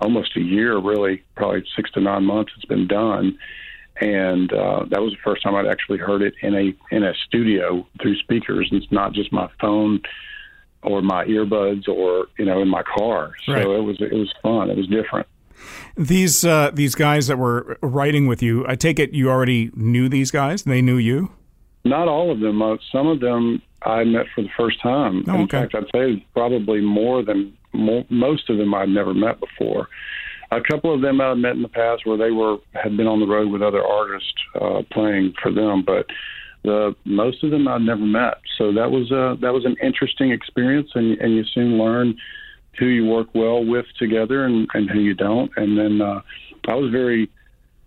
almost 0.00 0.36
a 0.36 0.40
year, 0.40 0.78
really, 0.78 1.22
probably 1.36 1.64
six 1.76 1.90
to 1.92 2.00
nine 2.00 2.24
months. 2.24 2.52
It's 2.56 2.64
been 2.64 2.86
done, 2.86 3.38
and 4.00 4.52
uh, 4.52 4.84
that 4.90 5.00
was 5.00 5.12
the 5.12 5.18
first 5.24 5.42
time 5.42 5.54
I'd 5.54 5.66
actually 5.66 5.98
heard 5.98 6.22
it 6.22 6.34
in 6.42 6.54
a 6.54 6.74
in 6.94 7.02
a 7.02 7.14
studio 7.26 7.86
through 8.00 8.16
speakers. 8.18 8.68
And 8.70 8.82
it's 8.82 8.92
not 8.92 9.12
just 9.12 9.32
my 9.32 9.48
phone 9.60 10.00
or 10.82 11.02
my 11.02 11.24
earbuds 11.24 11.88
or 11.88 12.26
you 12.38 12.44
know 12.44 12.60
in 12.60 12.68
my 12.68 12.82
car. 12.82 13.32
So 13.46 13.52
right. 13.52 13.66
it 13.66 13.82
was 13.82 14.00
it 14.00 14.12
was 14.12 14.32
fun. 14.42 14.70
It 14.70 14.76
was 14.76 14.88
different. 14.88 15.26
These 15.96 16.44
uh, 16.44 16.70
these 16.72 16.94
guys 16.94 17.26
that 17.28 17.38
were 17.38 17.78
writing 17.80 18.26
with 18.26 18.42
you, 18.42 18.64
I 18.68 18.74
take 18.74 18.98
it 18.98 19.12
you 19.12 19.30
already 19.30 19.70
knew 19.74 20.08
these 20.08 20.30
guys. 20.30 20.64
And 20.64 20.72
they 20.72 20.82
knew 20.82 20.96
you. 20.96 21.30
Not 21.84 22.08
all 22.08 22.30
of 22.30 22.40
them. 22.40 22.62
Uh, 22.62 22.76
some 22.90 23.06
of 23.06 23.20
them 23.20 23.62
I 23.82 24.04
met 24.04 24.26
for 24.34 24.42
the 24.42 24.48
first 24.56 24.80
time. 24.82 25.24
Oh, 25.28 25.34
in 25.34 25.40
okay. 25.42 25.60
fact, 25.62 25.74
I'd 25.74 25.90
say 25.94 26.26
probably 26.34 26.80
more 26.80 27.22
than 27.22 27.56
mo- 27.74 28.06
most 28.10 28.48
of 28.50 28.58
them 28.58 28.74
I'd 28.74 28.88
never 28.88 29.14
met 29.14 29.40
before. 29.40 29.88
A 30.50 30.60
couple 30.60 30.94
of 30.94 31.00
them 31.00 31.20
I'd 31.20 31.34
met 31.34 31.56
in 31.56 31.62
the 31.62 31.68
past 31.68 32.06
where 32.06 32.16
they 32.18 32.30
were 32.30 32.58
had 32.74 32.96
been 32.96 33.06
on 33.06 33.20
the 33.20 33.26
road 33.26 33.50
with 33.50 33.62
other 33.62 33.84
artists 33.84 34.34
uh, 34.60 34.82
playing 34.92 35.34
for 35.42 35.50
them, 35.50 35.82
but 35.84 36.06
the 36.62 36.94
most 37.04 37.42
of 37.44 37.50
them 37.50 37.66
I'd 37.68 37.82
never 37.82 38.04
met. 38.04 38.38
So 38.58 38.72
that 38.72 38.90
was 38.90 39.10
a 39.10 39.36
that 39.40 39.52
was 39.52 39.64
an 39.64 39.76
interesting 39.82 40.30
experience, 40.30 40.90
and 40.94 41.18
and 41.18 41.34
you 41.34 41.44
soon 41.44 41.78
learn 41.78 42.16
who 42.78 42.86
you 42.86 43.06
work 43.06 43.28
well 43.34 43.64
with 43.64 43.86
together 43.98 44.44
and, 44.44 44.66
and 44.74 44.90
who 44.90 44.98
you 44.98 45.14
don't. 45.14 45.50
And 45.56 45.78
then 45.78 46.00
uh, 46.00 46.20
I 46.66 46.74
was 46.74 46.90
very 46.90 47.30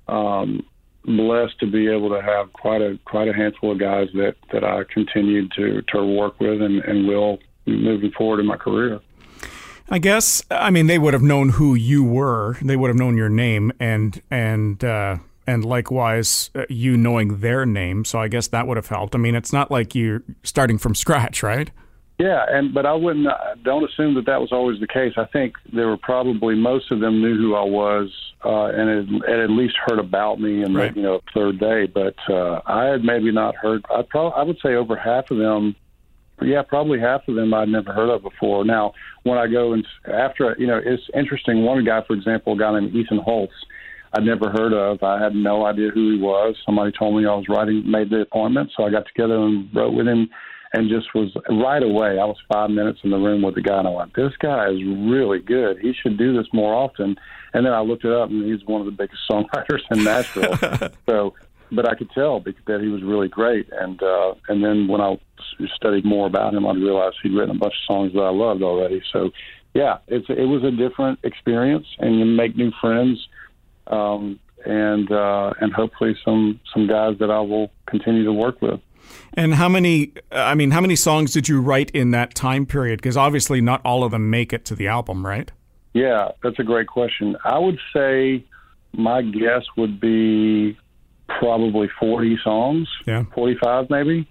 um, 0.07 0.65
blessed 1.05 1.59
to 1.59 1.69
be 1.69 1.87
able 1.87 2.09
to 2.09 2.21
have 2.21 2.51
quite 2.53 2.81
a 2.81 2.99
quite 3.05 3.27
a 3.27 3.33
handful 3.33 3.71
of 3.71 3.79
guys 3.79 4.07
that 4.13 4.35
that 4.51 4.63
I 4.63 4.81
continued 4.93 5.51
to 5.57 5.81
to 5.93 6.05
work 6.05 6.39
with 6.39 6.61
and, 6.61 6.83
and 6.83 7.07
will 7.07 7.39
moving 7.65 8.11
forward 8.11 8.39
in 8.39 8.45
my 8.45 8.57
career. 8.57 8.99
I 9.89 9.99
guess 9.99 10.43
I 10.51 10.69
mean 10.69 10.87
they 10.87 10.99
would 10.99 11.13
have 11.13 11.23
known 11.23 11.49
who 11.49 11.75
you 11.75 12.03
were. 12.03 12.57
They 12.61 12.75
would 12.75 12.89
have 12.89 12.97
known 12.97 13.17
your 13.17 13.29
name 13.29 13.71
and 13.79 14.21
and 14.29 14.83
uh, 14.83 15.17
and 15.45 15.63
likewise 15.63 16.51
uh, 16.55 16.65
you 16.69 16.97
knowing 16.97 17.39
their 17.39 17.65
name. 17.65 18.03
So 18.05 18.19
I 18.19 18.27
guess 18.27 18.47
that 18.49 18.67
would 18.67 18.77
have 18.77 18.87
helped. 18.87 19.15
I 19.15 19.17
mean, 19.17 19.35
it's 19.35 19.53
not 19.53 19.71
like 19.71 19.95
you're 19.95 20.23
starting 20.43 20.77
from 20.77 20.93
scratch, 20.93 21.41
right? 21.41 21.71
Yeah, 22.19 22.45
and 22.49 22.73
but 22.73 22.85
I 22.85 22.93
wouldn't. 22.93 23.27
Don't 23.63 23.87
assume 23.87 24.15
that 24.15 24.25
that 24.25 24.41
was 24.41 24.51
always 24.51 24.79
the 24.79 24.87
case. 24.87 25.13
I 25.17 25.25
think 25.25 25.53
there 25.71 25.87
were 25.87 25.97
probably 25.97 26.55
most 26.55 26.91
of 26.91 26.99
them 26.99 27.21
knew 27.21 27.37
who 27.37 27.55
I 27.55 27.63
was, 27.63 28.09
uh, 28.43 28.65
and, 28.65 29.21
had, 29.23 29.39
at 29.39 29.49
least 29.51 29.75
heard 29.85 29.99
about 29.99 30.39
me 30.39 30.63
in 30.63 30.73
right. 30.73 30.93
the 30.93 30.99
you 30.99 31.05
know 31.05 31.21
third 31.33 31.59
day. 31.59 31.85
But 31.85 32.15
uh, 32.27 32.61
I 32.65 32.85
had 32.85 33.03
maybe 33.03 33.31
not 33.31 33.55
heard. 33.55 33.85
I 33.91 34.01
probably 34.01 34.33
I 34.35 34.43
would 34.43 34.57
say 34.63 34.73
over 34.73 34.95
half 34.95 35.29
of 35.29 35.37
them. 35.37 35.75
Yeah, 36.41 36.61
probably 36.61 36.99
half 36.99 37.27
of 37.27 37.35
them 37.35 37.53
I'd 37.53 37.69
never 37.69 37.91
heard 37.91 38.09
of 38.09 38.21
before. 38.21 38.63
Now, 38.63 38.93
when 39.23 39.37
I 39.37 39.47
go 39.47 39.73
and 39.73 39.85
after, 40.05 40.55
you 40.59 40.67
know, 40.67 40.79
it's 40.83 41.03
interesting. 41.15 41.63
One 41.63 41.83
guy, 41.83 42.01
for 42.05 42.13
example, 42.13 42.53
a 42.53 42.57
guy 42.57 42.79
named 42.79 42.95
Ethan 42.95 43.19
Hulse, 43.19 43.49
I'd 44.13 44.23
never 44.23 44.49
heard 44.49 44.73
of. 44.73 45.01
I 45.03 45.21
had 45.21 45.35
no 45.35 45.65
idea 45.65 45.89
who 45.89 46.13
he 46.13 46.21
was. 46.21 46.55
Somebody 46.65 46.91
told 46.97 47.15
me 47.15 47.27
I 47.27 47.33
was 47.33 47.45
writing, 47.49 47.89
made 47.89 48.09
the 48.09 48.21
appointment, 48.21 48.71
so 48.75 48.83
I 48.83 48.91
got 48.91 49.05
together 49.07 49.35
and 49.35 49.73
wrote 49.75 49.93
with 49.93 50.07
him 50.07 50.29
and 50.73 50.89
just 50.89 51.13
was 51.15 51.31
right 51.49 51.83
away. 51.83 52.19
I 52.19 52.25
was 52.25 52.37
five 52.51 52.69
minutes 52.69 52.99
in 53.03 53.09
the 53.09 53.17
room 53.17 53.41
with 53.41 53.55
the 53.55 53.61
guy, 53.61 53.79
and 53.79 53.87
I 53.87 53.91
went, 53.91 54.13
"This 54.13 54.33
guy 54.39 54.69
is 54.69 54.83
really 54.83 55.39
good. 55.39 55.79
He 55.79 55.93
should 55.93 56.17
do 56.17 56.35
this 56.35 56.47
more 56.53 56.73
often." 56.73 57.17
And 57.53 57.65
then 57.65 57.73
I 57.73 57.79
looked 57.79 58.05
it 58.05 58.11
up, 58.11 58.29
and 58.29 58.45
he's 58.45 58.65
one 58.67 58.81
of 58.81 58.85
the 58.85 58.91
biggest 58.91 59.21
songwriters 59.29 59.81
in 59.91 60.03
Nashville. 60.03 60.89
so, 61.09 61.33
but 61.71 61.89
I 61.89 61.95
could 61.95 62.09
tell 62.11 62.39
that 62.39 62.81
he 62.81 62.87
was 62.87 63.03
really 63.03 63.27
great. 63.27 63.69
And 63.71 64.01
uh, 64.01 64.35
and 64.47 64.63
then 64.63 64.87
when 64.87 65.01
I 65.01 65.19
studied 65.75 66.05
more 66.05 66.27
about 66.27 66.53
him, 66.53 66.65
I 66.65 66.73
realized 66.73 67.17
he'd 67.23 67.33
written 67.33 67.55
a 67.55 67.59
bunch 67.59 67.73
of 67.73 67.85
songs 67.85 68.13
that 68.13 68.21
I 68.21 68.29
loved 68.29 68.63
already. 68.63 69.01
So, 69.11 69.31
yeah, 69.73 69.97
it's 70.07 70.27
it 70.29 70.45
was 70.45 70.63
a 70.63 70.71
different 70.71 71.19
experience, 71.23 71.87
and 71.99 72.19
you 72.19 72.25
make 72.25 72.55
new 72.55 72.71
friends. 72.81 73.27
Um, 73.87 74.39
and 74.65 75.09
uh, 75.11 75.53
and 75.61 75.71
hopefully 75.73 76.17
some 76.25 76.59
some 76.73 76.87
guys 76.87 77.17
that 77.19 77.31
I 77.31 77.39
will 77.39 77.71
continue 77.85 78.25
to 78.25 78.33
work 78.33 78.61
with. 78.61 78.81
And 79.33 79.53
how 79.53 79.69
many? 79.69 80.13
I 80.31 80.55
mean, 80.55 80.71
how 80.71 80.81
many 80.81 80.95
songs 80.95 81.31
did 81.31 81.47
you 81.47 81.61
write 81.61 81.91
in 81.91 82.11
that 82.11 82.35
time 82.35 82.65
period? 82.65 82.99
Because 82.99 83.15
obviously, 83.15 83.61
not 83.61 83.81
all 83.85 84.03
of 84.03 84.11
them 84.11 84.29
make 84.29 84.51
it 84.51 84.65
to 84.65 84.75
the 84.75 84.87
album, 84.87 85.25
right? 85.25 85.51
Yeah, 85.93 86.31
that's 86.43 86.59
a 86.59 86.63
great 86.63 86.87
question. 86.87 87.37
I 87.43 87.57
would 87.57 87.79
say 87.93 88.43
my 88.93 89.21
guess 89.21 89.63
would 89.77 89.99
be 89.99 90.77
probably 91.27 91.89
40 91.99 92.39
songs, 92.43 92.87
yeah, 93.05 93.23
45 93.33 93.89
maybe. 93.89 94.27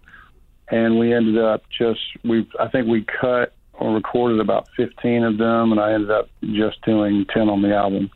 And 0.69 0.99
we 0.99 1.15
ended 1.15 1.39
up 1.39 1.63
just 1.71 2.01
we 2.25 2.49
I 2.59 2.69
think 2.69 2.89
we 2.89 3.05
cut 3.05 3.53
or 3.75 3.95
recorded 3.95 4.41
about 4.41 4.69
15 4.77 5.23
of 5.23 5.39
them, 5.39 5.73
and 5.73 5.81
I 5.81 5.93
ended 5.93 6.11
up 6.11 6.29
just 6.43 6.83
doing 6.83 7.27
10 7.33 7.49
on 7.49 7.63
the 7.63 7.75
album. 7.75 8.11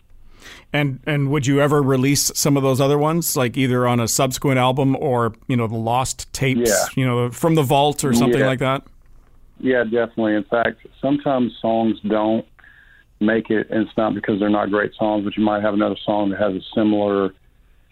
And 0.73 1.01
and 1.05 1.31
would 1.31 1.47
you 1.47 1.61
ever 1.61 1.83
release 1.83 2.33
some 2.35 2.57
of 2.57 2.63
those 2.63 2.81
other 2.81 2.97
ones, 2.97 3.37
like 3.37 3.57
either 3.57 3.87
on 3.87 4.01
a 4.01 4.09
subsequent 4.09 4.59
album 4.59 4.97
or 4.97 5.35
you 5.49 5.57
know 5.57 5.67
the 5.67 5.77
lost 5.77 6.33
tapes, 6.33 6.71
yeah. 6.71 6.87
you 6.97 7.07
know, 7.07 7.31
from 7.31 7.57
the 7.57 7.63
vault 7.63 8.05
or 8.05 8.13
something 8.13 8.41
yeah. 8.41 8.47
like 8.47 8.61
that? 8.61 8.85
Yeah, 9.59 9.85
definitely. 9.85 10.35
In 10.35 10.45
fact, 10.45 10.87
sometimes 11.01 11.53
songs 11.61 11.99
don't 12.09 12.47
make 13.21 13.51
it, 13.51 13.69
and 13.71 13.87
it's 13.87 13.97
not 13.97 14.15
because 14.15 14.41
they're 14.41 14.49
not 14.49 14.71
great 14.71 14.95
songs, 14.95 15.25
but 15.25 15.37
you 15.37 15.45
might 15.45 15.63
have 15.63 15.75
another 15.75 15.97
song 16.05 16.31
that 16.31 16.41
has 16.41 16.55
a 16.55 16.63
similar 16.75 17.35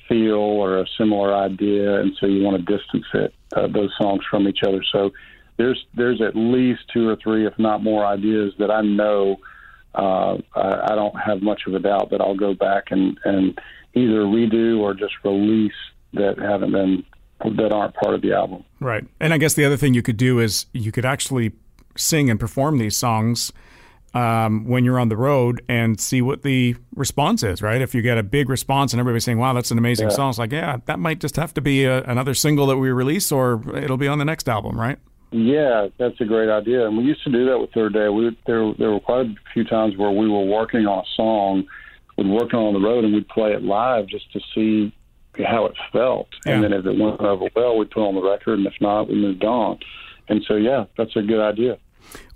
feel 0.08 0.34
or 0.34 0.78
a 0.78 0.86
similar 0.96 1.34
idea, 1.34 2.00
and 2.00 2.16
so 2.18 2.26
you 2.26 2.42
want 2.42 2.56
to 2.56 2.76
distance 2.76 3.06
it 3.14 3.34
uh, 3.56 3.66
those 3.66 3.90
songs 4.00 4.22
from 4.30 4.48
each 4.48 4.60
other. 4.66 4.82
So 4.92 5.10
there's 5.56 5.86
there's 5.94 6.20
at 6.20 6.34
least 6.34 6.80
two 6.92 7.08
or 7.08 7.16
three, 7.16 7.46
if 7.46 7.58
not 7.58 7.82
more, 7.82 8.06
ideas 8.06 8.54
that 8.58 8.70
I 8.70 8.82
know 8.82 9.38
uh, 9.94 10.38
I, 10.54 10.92
I 10.92 10.94
don't 10.94 11.14
have 11.18 11.42
much 11.42 11.62
of 11.66 11.74
a 11.74 11.78
doubt 11.78 12.10
that 12.10 12.20
I'll 12.20 12.36
go 12.36 12.54
back 12.54 12.84
and, 12.90 13.18
and 13.24 13.58
either 13.94 14.22
redo 14.24 14.78
or 14.78 14.94
just 14.94 15.14
release 15.24 15.72
that 16.14 16.38
haven't 16.38 16.72
been 16.72 17.04
that 17.56 17.72
aren't 17.72 17.94
part 17.94 18.14
of 18.14 18.22
the 18.22 18.32
album. 18.32 18.64
Right. 18.80 19.06
And 19.20 19.32
I 19.32 19.38
guess 19.38 19.54
the 19.54 19.64
other 19.64 19.76
thing 19.76 19.94
you 19.94 20.02
could 20.02 20.16
do 20.16 20.40
is 20.40 20.66
you 20.72 20.90
could 20.90 21.04
actually 21.04 21.52
sing 21.96 22.30
and 22.30 22.38
perform 22.38 22.78
these 22.78 22.96
songs 22.96 23.52
um, 24.14 24.66
when 24.66 24.84
you're 24.84 24.98
on 24.98 25.08
the 25.08 25.16
road 25.16 25.62
and 25.68 26.00
see 26.00 26.22
what 26.22 26.42
the 26.42 26.76
response 26.94 27.42
is, 27.42 27.62
right? 27.62 27.80
If 27.80 27.94
you 27.94 28.02
get 28.02 28.18
a 28.18 28.22
big 28.22 28.48
response 28.48 28.92
and 28.92 29.00
everybody's 29.00 29.24
saying, 29.24 29.38
wow, 29.38 29.52
that's 29.52 29.70
an 29.70 29.78
amazing 29.78 30.08
yeah. 30.08 30.16
song, 30.16 30.30
it's 30.30 30.38
like, 30.38 30.52
yeah, 30.52 30.78
that 30.86 30.98
might 30.98 31.20
just 31.20 31.36
have 31.36 31.52
to 31.54 31.60
be 31.60 31.84
a, 31.84 32.02
another 32.04 32.34
single 32.34 32.66
that 32.68 32.78
we 32.78 32.90
release 32.90 33.30
or 33.30 33.62
it'll 33.76 33.96
be 33.96 34.08
on 34.08 34.18
the 34.18 34.24
next 34.24 34.48
album, 34.48 34.78
right? 34.78 34.98
Yeah, 35.30 35.88
that's 35.98 36.18
a 36.20 36.24
great 36.24 36.48
idea. 36.48 36.86
And 36.86 36.96
we 36.96 37.04
used 37.04 37.22
to 37.24 37.30
do 37.30 37.44
that 37.46 37.58
with 37.58 37.70
Third 37.72 37.92
Day. 37.92 38.08
We, 38.08 38.36
there, 38.46 38.72
there 38.78 38.90
were 38.90 39.00
quite 39.00 39.26
a 39.26 39.34
few 39.52 39.64
times 39.64 39.96
where 39.96 40.10
we 40.10 40.28
were 40.28 40.44
working 40.44 40.86
on 40.86 41.00
a 41.00 41.08
song, 41.16 41.66
we'd 42.16 42.28
work 42.28 42.54
on 42.54 42.72
the 42.72 42.80
road, 42.80 43.04
and 43.04 43.12
we'd 43.12 43.28
play 43.28 43.52
it 43.52 43.62
live 43.62 44.06
just 44.06 44.32
to 44.32 44.40
see 44.54 44.92
how 45.46 45.66
it 45.66 45.74
felt. 45.92 46.28
Yeah. 46.46 46.54
And 46.54 46.64
then 46.64 46.72
if 46.72 46.86
it 46.86 46.98
went 46.98 47.20
over 47.20 47.48
well, 47.54 47.76
we'd 47.76 47.90
put 47.90 48.08
on 48.08 48.14
the 48.14 48.22
record, 48.22 48.58
and 48.58 48.66
if 48.66 48.74
not, 48.80 49.08
we 49.08 49.16
moved 49.16 49.44
on. 49.44 49.78
And 50.28 50.42
so, 50.48 50.56
yeah, 50.56 50.84
that's 50.96 51.14
a 51.14 51.22
good 51.22 51.40
idea. 51.40 51.78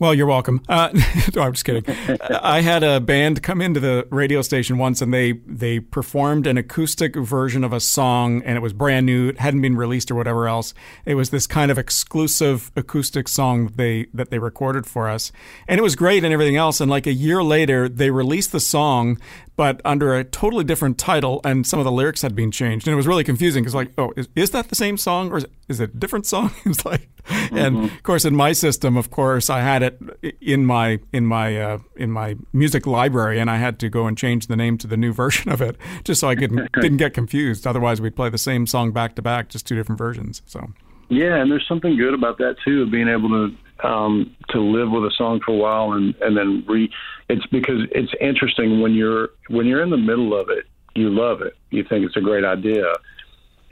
Well, 0.02 0.14
you're 0.14 0.26
welcome. 0.26 0.60
Uh, 0.68 0.88
no, 1.36 1.42
I'm 1.42 1.52
just 1.52 1.64
kidding. 1.64 1.84
I 2.28 2.60
had 2.60 2.82
a 2.82 2.98
band 2.98 3.40
come 3.44 3.62
into 3.62 3.78
the 3.78 4.04
radio 4.10 4.42
station 4.42 4.76
once, 4.76 5.00
and 5.00 5.14
they 5.14 5.34
they 5.46 5.78
performed 5.78 6.48
an 6.48 6.58
acoustic 6.58 7.14
version 7.14 7.62
of 7.62 7.72
a 7.72 7.78
song, 7.78 8.42
and 8.42 8.56
it 8.56 8.60
was 8.60 8.72
brand 8.72 9.06
new. 9.06 9.28
It 9.28 9.38
hadn't 9.38 9.60
been 9.60 9.76
released 9.76 10.10
or 10.10 10.16
whatever 10.16 10.48
else. 10.48 10.74
It 11.06 11.14
was 11.14 11.30
this 11.30 11.46
kind 11.46 11.70
of 11.70 11.78
exclusive 11.78 12.72
acoustic 12.74 13.28
song 13.28 13.66
that 13.66 13.76
they 13.76 14.06
that 14.12 14.30
they 14.30 14.40
recorded 14.40 14.88
for 14.88 15.08
us, 15.08 15.30
and 15.68 15.78
it 15.78 15.82
was 15.82 15.94
great 15.94 16.24
and 16.24 16.32
everything 16.32 16.56
else. 16.56 16.80
And 16.80 16.90
like 16.90 17.06
a 17.06 17.12
year 17.12 17.40
later, 17.40 17.88
they 17.88 18.10
released 18.10 18.50
the 18.50 18.58
song, 18.58 19.20
but 19.54 19.80
under 19.84 20.16
a 20.16 20.24
totally 20.24 20.64
different 20.64 20.98
title, 20.98 21.40
and 21.44 21.64
some 21.64 21.78
of 21.78 21.84
the 21.84 21.92
lyrics 21.92 22.22
had 22.22 22.34
been 22.34 22.50
changed, 22.50 22.88
and 22.88 22.92
it 22.92 22.96
was 22.96 23.06
really 23.06 23.22
confusing 23.22 23.62
because 23.62 23.76
like, 23.76 23.92
oh, 23.98 24.12
is, 24.16 24.28
is 24.34 24.50
that 24.50 24.68
the 24.68 24.74
same 24.74 24.96
song 24.96 25.30
or 25.30 25.36
is 25.36 25.44
it, 25.44 25.52
is 25.68 25.80
it 25.80 25.90
a 25.94 25.96
different 25.96 26.26
song? 26.26 26.50
it's 26.64 26.84
like, 26.84 27.08
mm-hmm. 27.26 27.56
and 27.56 27.84
of 27.84 28.02
course, 28.02 28.24
in 28.24 28.34
my 28.34 28.52
system, 28.52 28.96
of 28.96 29.10
course, 29.10 29.48
I 29.48 29.60
had 29.60 29.84
it 29.84 29.91
in 30.40 30.64
my 30.66 31.00
in 31.12 31.26
my 31.26 31.61
uh, 31.61 31.78
in 31.96 32.11
my 32.11 32.37
music 32.52 32.87
library, 32.87 33.38
and 33.38 33.50
I 33.50 33.57
had 33.57 33.78
to 33.81 33.88
go 33.88 34.07
and 34.07 34.16
change 34.16 34.46
the 34.46 34.57
name 34.57 34.78
to 34.78 34.87
the 34.87 34.96
new 34.96 35.12
version 35.12 35.50
of 35.50 35.61
it 35.61 35.76
just 36.05 36.20
so 36.20 36.28
I 36.28 36.35
could 36.35 36.50
didn't 36.81 36.98
get 36.98 37.14
confused. 37.14 37.66
Otherwise, 37.66 38.00
we'd 38.00 38.16
play 38.16 38.28
the 38.28 38.38
same 38.38 38.66
song 38.66 38.92
back 38.92 39.14
to 39.16 39.22
back, 39.22 39.48
just 39.48 39.66
two 39.66 39.76
different 39.76 39.98
versions. 39.98 40.42
So. 40.46 40.72
Yeah, 41.09 41.37
and 41.37 41.50
there's 41.50 41.66
something 41.68 41.96
good 41.98 42.14
about 42.14 42.38
that 42.38 42.57
too, 42.64 42.83
of 42.83 42.90
being 42.90 43.09
able 43.09 43.28
to 43.28 43.87
um, 43.87 44.35
to 44.50 44.61
live 44.61 44.90
with 44.90 45.05
a 45.05 45.11
song 45.16 45.40
for 45.44 45.52
a 45.52 45.57
while 45.57 45.92
and 45.92 46.14
and 46.20 46.37
then 46.37 46.64
re. 46.66 46.90
It's 47.28 47.46
because 47.46 47.83
it's 47.92 48.12
interesting 48.20 48.81
when 48.81 48.94
you're 48.94 49.31
when 49.48 49.66
you're 49.66 49.83
in 49.83 49.90
the 49.90 49.96
middle 49.96 50.38
of 50.38 50.48
it, 50.48 50.66
you 50.94 51.11
love 51.11 51.42
it, 51.42 51.57
you 51.70 51.85
think 51.85 52.05
it's 52.05 52.16
a 52.16 52.20
great 52.20 52.44
idea, 52.44 52.85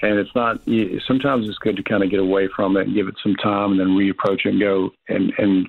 and 0.03 0.19
it's 0.19 0.35
not. 0.35 0.67
You, 0.67 1.01
sometimes 1.07 1.49
it's 1.49 1.59
good 1.59 1.77
to 1.77 1.83
kind 1.83 2.03
of 2.03 2.11
get 2.11 2.21
away 2.21 2.49
from 2.55 2.77
it 2.77 2.87
and 2.87 2.95
give 2.95 3.09
it 3.09 3.17
some 3.23 3.37
time, 3.37 3.73
and 3.73 3.81
then 3.81 3.89
reapproach 3.89 4.45
it 4.45 4.51
and 4.51 4.61
go 4.61 4.91
and 5.09 5.33
and 5.39 5.69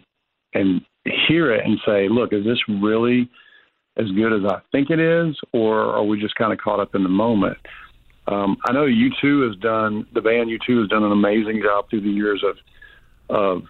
and 0.54 0.82
hear 1.28 1.54
it 1.54 1.66
and 1.66 1.80
say, 1.86 2.08
look, 2.10 2.34
is 2.34 2.46
this 2.46 2.60
really 2.68 3.30
as 3.98 4.10
good 4.12 4.34
as 4.34 4.50
I 4.50 4.60
think 4.72 4.90
it 4.90 5.00
is, 5.00 5.36
or 5.54 5.82
are 5.82 6.04
we 6.04 6.20
just 6.20 6.36
kind 6.36 6.54
of 6.54 6.60
caught 6.60 6.80
up 6.80 6.96
in 6.96 7.04
the 7.04 7.10
moment? 7.10 7.58
Um, 8.28 8.58
I 8.66 8.72
know 8.72 8.86
U2 8.86 9.48
has 9.48 9.58
done 9.60 10.08
the 10.14 10.22
band 10.22 10.50
U2 10.50 10.80
has 10.82 10.90
done 10.90 11.04
an 11.04 11.12
amazing 11.12 11.62
job 11.64 11.90
through 11.90 12.02
the 12.02 12.10
years 12.10 12.44
of 12.48 12.58
of 13.30 13.64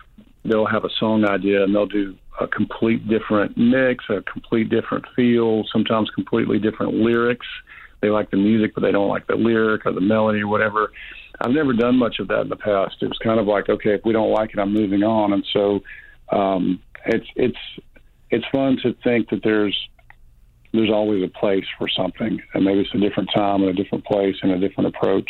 they'll 0.44 0.65
have 0.65 0.86
a 0.86 0.89
song 1.00 1.26
idea 1.26 1.63
and 1.63 1.74
they'll 1.74 1.86
do 1.86 2.15
a 2.39 2.48
complete 2.48 3.08
different 3.08 3.56
mix, 3.58 4.06
a 4.10 4.22
complete 4.24 4.70
different 4.70 5.06
feel, 5.15 5.63
sometimes 5.72 6.10
completely 6.12 6.58
different 6.58 6.94
lyrics. 6.94 7.46
They 8.02 8.10
like 8.10 8.32
the 8.32 8.38
music, 8.38 8.74
but 8.74 8.82
they 8.82 8.91
don't 8.91 9.10
like 9.10 9.28
the 9.28 9.36
lyric 9.36 9.86
or 9.86 9.94
the 9.94 10.02
melody 10.02 10.41
or 10.41 10.48
whatever. 10.48 10.91
I've 11.39 11.52
never 11.52 11.74
done 11.74 11.98
much 11.98 12.20
of 12.20 12.28
that 12.30 12.41
in 12.41 12.50
the 12.50 12.56
past. 12.56 12.96
It 13.02 13.08
was 13.08 13.20
kind 13.24 13.39
of 13.39 13.46
like, 13.48 13.70
okay, 13.70 13.94
if 13.94 14.02
we 14.04 14.13
don't 14.13 14.32
like 14.32 14.52
it, 14.54 14.60
I'm 14.60 14.74
moving 14.74 15.04
on. 15.04 15.34
And 15.34 15.46
so 15.54 15.82
um, 16.32 16.82
it's 17.06 17.28
it's 17.36 17.58
it's 18.30 18.46
fun 18.52 18.78
to 18.84 18.94
think 19.04 19.30
that 19.30 19.44
there's 19.44 19.78
there's 20.74 20.89
always 20.89 21.24
a 21.24 21.28
place 21.28 21.65
for 21.78 21.88
something, 21.89 22.41
and 22.54 22.63
maybe 22.63 22.82
it's 22.82 22.94
a 22.94 22.98
different 22.98 23.30
time 23.34 23.62
and 23.62 23.70
a 23.70 23.74
different 23.74 24.06
place 24.06 24.36
and 24.41 24.52
a 24.52 24.60
different 24.60 24.96
approach. 24.96 25.30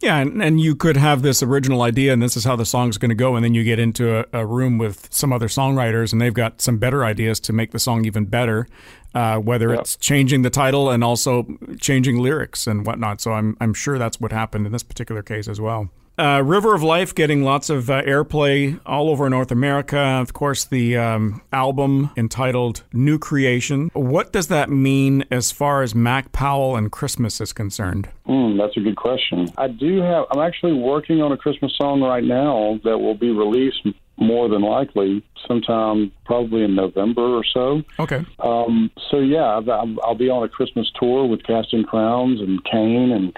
Yeah, 0.00 0.18
and, 0.18 0.40
and 0.40 0.60
you 0.60 0.76
could 0.76 0.96
have 0.96 1.22
this 1.22 1.42
original 1.42 1.82
idea, 1.82 2.12
and 2.12 2.22
this 2.22 2.36
is 2.36 2.44
how 2.44 2.54
the 2.54 2.64
song's 2.64 2.98
going 2.98 3.08
to 3.08 3.16
go, 3.16 3.34
and 3.34 3.44
then 3.44 3.54
you 3.54 3.64
get 3.64 3.80
into 3.80 4.20
a, 4.20 4.26
a, 4.32 4.46
room 4.46 4.78
with 4.78 5.12
some 5.12 5.32
other 5.32 5.48
songwriters, 5.48 6.12
and 6.12 6.20
they've 6.20 6.32
got 6.32 6.60
some 6.60 6.78
better 6.78 7.04
ideas 7.04 7.40
to 7.40 7.52
make 7.52 7.72
the 7.72 7.80
song 7.80 8.04
even 8.04 8.24
better. 8.24 8.68
Uh, 9.14 9.38
whether 9.38 9.70
yep. 9.70 9.80
it's 9.80 9.96
changing 9.96 10.42
the 10.42 10.50
title 10.50 10.90
and 10.90 11.02
also 11.02 11.46
changing 11.80 12.18
lyrics 12.18 12.66
and 12.66 12.86
whatnot. 12.86 13.22
So 13.22 13.32
I'm 13.32 13.56
I'm 13.58 13.72
sure 13.72 13.98
that's 13.98 14.20
what 14.20 14.32
happened 14.32 14.66
in 14.66 14.72
this 14.72 14.82
particular 14.82 15.22
case 15.22 15.48
as 15.48 15.60
well. 15.60 15.88
Uh, 16.18 16.42
River 16.44 16.74
of 16.74 16.82
Life 16.82 17.14
getting 17.14 17.44
lots 17.44 17.70
of 17.70 17.88
uh, 17.88 18.02
airplay 18.02 18.80
all 18.84 19.08
over 19.08 19.30
North 19.30 19.52
America. 19.52 19.98
Of 19.98 20.32
course, 20.32 20.64
the 20.64 20.96
um, 20.96 21.42
album 21.52 22.10
entitled 22.16 22.82
New 22.92 23.20
Creation. 23.20 23.88
What 23.92 24.32
does 24.32 24.48
that 24.48 24.68
mean 24.68 25.24
as 25.30 25.52
far 25.52 25.82
as 25.82 25.94
Mac 25.94 26.32
Powell 26.32 26.74
and 26.74 26.90
Christmas 26.90 27.40
is 27.40 27.52
concerned? 27.52 28.08
Mm, 28.26 28.58
that's 28.58 28.76
a 28.76 28.80
good 28.80 28.96
question. 28.96 29.48
I 29.58 29.68
do 29.68 30.00
have, 30.00 30.24
I'm 30.32 30.40
actually 30.40 30.72
working 30.72 31.22
on 31.22 31.30
a 31.30 31.36
Christmas 31.36 31.72
song 31.76 32.00
right 32.02 32.24
now 32.24 32.80
that 32.82 32.98
will 32.98 33.14
be 33.14 33.30
released 33.30 33.86
more 34.16 34.48
than 34.48 34.62
likely 34.62 35.22
sometime 35.46 36.10
probably 36.24 36.64
in 36.64 36.74
November 36.74 37.22
or 37.22 37.44
so. 37.44 37.82
Okay. 38.00 38.24
Um, 38.40 38.90
so, 39.08 39.20
yeah, 39.20 39.44
I'll, 39.44 39.96
I'll 40.02 40.16
be 40.16 40.30
on 40.30 40.42
a 40.42 40.48
Christmas 40.48 40.90
tour 40.98 41.26
with 41.26 41.44
Casting 41.44 41.84
Crowns 41.84 42.40
and 42.40 42.64
Cain 42.64 43.12
and 43.12 43.36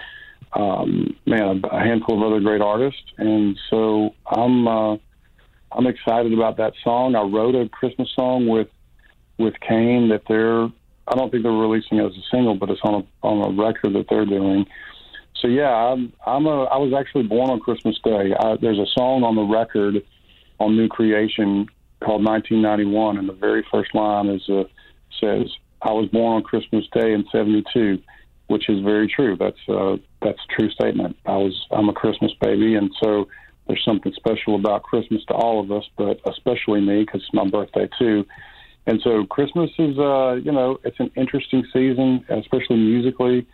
um, 0.52 1.16
man, 1.26 1.62
a 1.70 1.78
handful 1.78 2.18
of 2.18 2.32
other 2.32 2.40
great 2.40 2.60
artists, 2.60 3.02
and 3.18 3.58
so 3.68 4.14
I'm 4.26 4.66
uh, 4.66 4.96
I'm 5.72 5.86
excited 5.86 6.32
about 6.32 6.56
that 6.56 6.72
song. 6.82 7.14
I 7.14 7.22
wrote 7.22 7.54
a 7.54 7.68
Christmas 7.68 8.08
song 8.14 8.48
with 8.48 8.68
with 9.38 9.54
Cain 9.60 10.08
that 10.08 10.22
they're 10.28 10.64
I 11.06 11.16
don't 11.16 11.30
think 11.30 11.42
they're 11.42 11.52
releasing 11.52 11.98
it 11.98 12.06
as 12.06 12.12
a 12.12 12.22
single, 12.30 12.54
but 12.54 12.70
it's 12.70 12.80
on 12.84 13.02
a 13.02 13.26
on 13.26 13.52
a 13.52 13.62
record 13.62 13.94
that 13.94 14.06
they're 14.08 14.26
doing. 14.26 14.66
So 15.40 15.48
yeah, 15.48 15.72
I'm 15.72 16.12
I'm 16.26 16.46
a 16.46 16.64
I 16.64 16.76
was 16.76 16.92
actually 16.98 17.24
born 17.24 17.50
on 17.50 17.60
Christmas 17.60 17.98
Day. 18.02 18.34
I, 18.38 18.56
there's 18.60 18.78
a 18.78 18.86
song 18.96 19.22
on 19.22 19.36
the 19.36 19.42
record 19.42 20.04
on 20.58 20.76
New 20.76 20.88
Creation 20.88 21.66
called 22.00 22.24
1991, 22.24 23.18
and 23.18 23.28
the 23.28 23.32
very 23.32 23.64
first 23.70 23.94
line 23.94 24.28
is 24.28 24.42
uh, 24.48 24.64
says 25.20 25.46
I 25.82 25.92
was 25.92 26.08
born 26.10 26.36
on 26.36 26.42
Christmas 26.42 26.84
Day 26.92 27.12
in 27.12 27.24
'72 27.32 28.02
which 28.50 28.68
is 28.68 28.80
very 28.80 29.06
true. 29.06 29.36
That's 29.36 29.68
uh, 29.68 29.96
that's 30.20 30.38
a 30.38 30.54
true 30.58 30.70
statement. 30.70 31.16
I 31.24 31.36
was 31.36 31.66
I'm 31.70 31.88
a 31.88 31.92
Christmas 31.92 32.32
baby, 32.40 32.74
and 32.74 32.90
so 33.00 33.28
there's 33.66 33.84
something 33.84 34.12
special 34.14 34.56
about 34.56 34.82
Christmas 34.82 35.24
to 35.26 35.34
all 35.34 35.60
of 35.60 35.70
us, 35.70 35.84
but 35.96 36.20
especially 36.26 36.80
me 36.80 37.04
because 37.04 37.22
it's 37.22 37.32
my 37.32 37.48
birthday 37.48 37.88
too. 37.96 38.26
And 38.86 39.00
so 39.02 39.24
Christmas 39.26 39.70
is, 39.78 39.96
uh, 39.98 40.40
you 40.42 40.50
know, 40.50 40.80
it's 40.82 40.98
an 40.98 41.12
interesting 41.14 41.64
season, 41.72 42.24
especially 42.28 42.76
musically. 42.76 43.46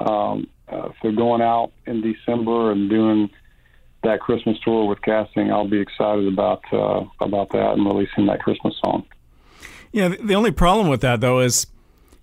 Um, 0.00 0.48
uh, 0.68 0.90
they're 1.02 1.12
going 1.12 1.40
out 1.40 1.72
in 1.86 2.02
December 2.02 2.72
and 2.72 2.90
doing 2.90 3.30
that 4.02 4.20
Christmas 4.20 4.58
tour 4.64 4.86
with 4.86 5.00
casting, 5.00 5.50
I'll 5.50 5.68
be 5.68 5.80
excited 5.80 6.26
about 6.26 6.62
uh, 6.72 7.04
about 7.20 7.50
that 7.50 7.72
and 7.72 7.86
releasing 7.86 8.26
that 8.26 8.42
Christmas 8.42 8.74
song. 8.84 9.06
Yeah, 9.92 10.08
the 10.08 10.34
only 10.34 10.50
problem 10.50 10.88
with 10.88 11.00
that 11.00 11.22
though 11.22 11.40
is 11.40 11.66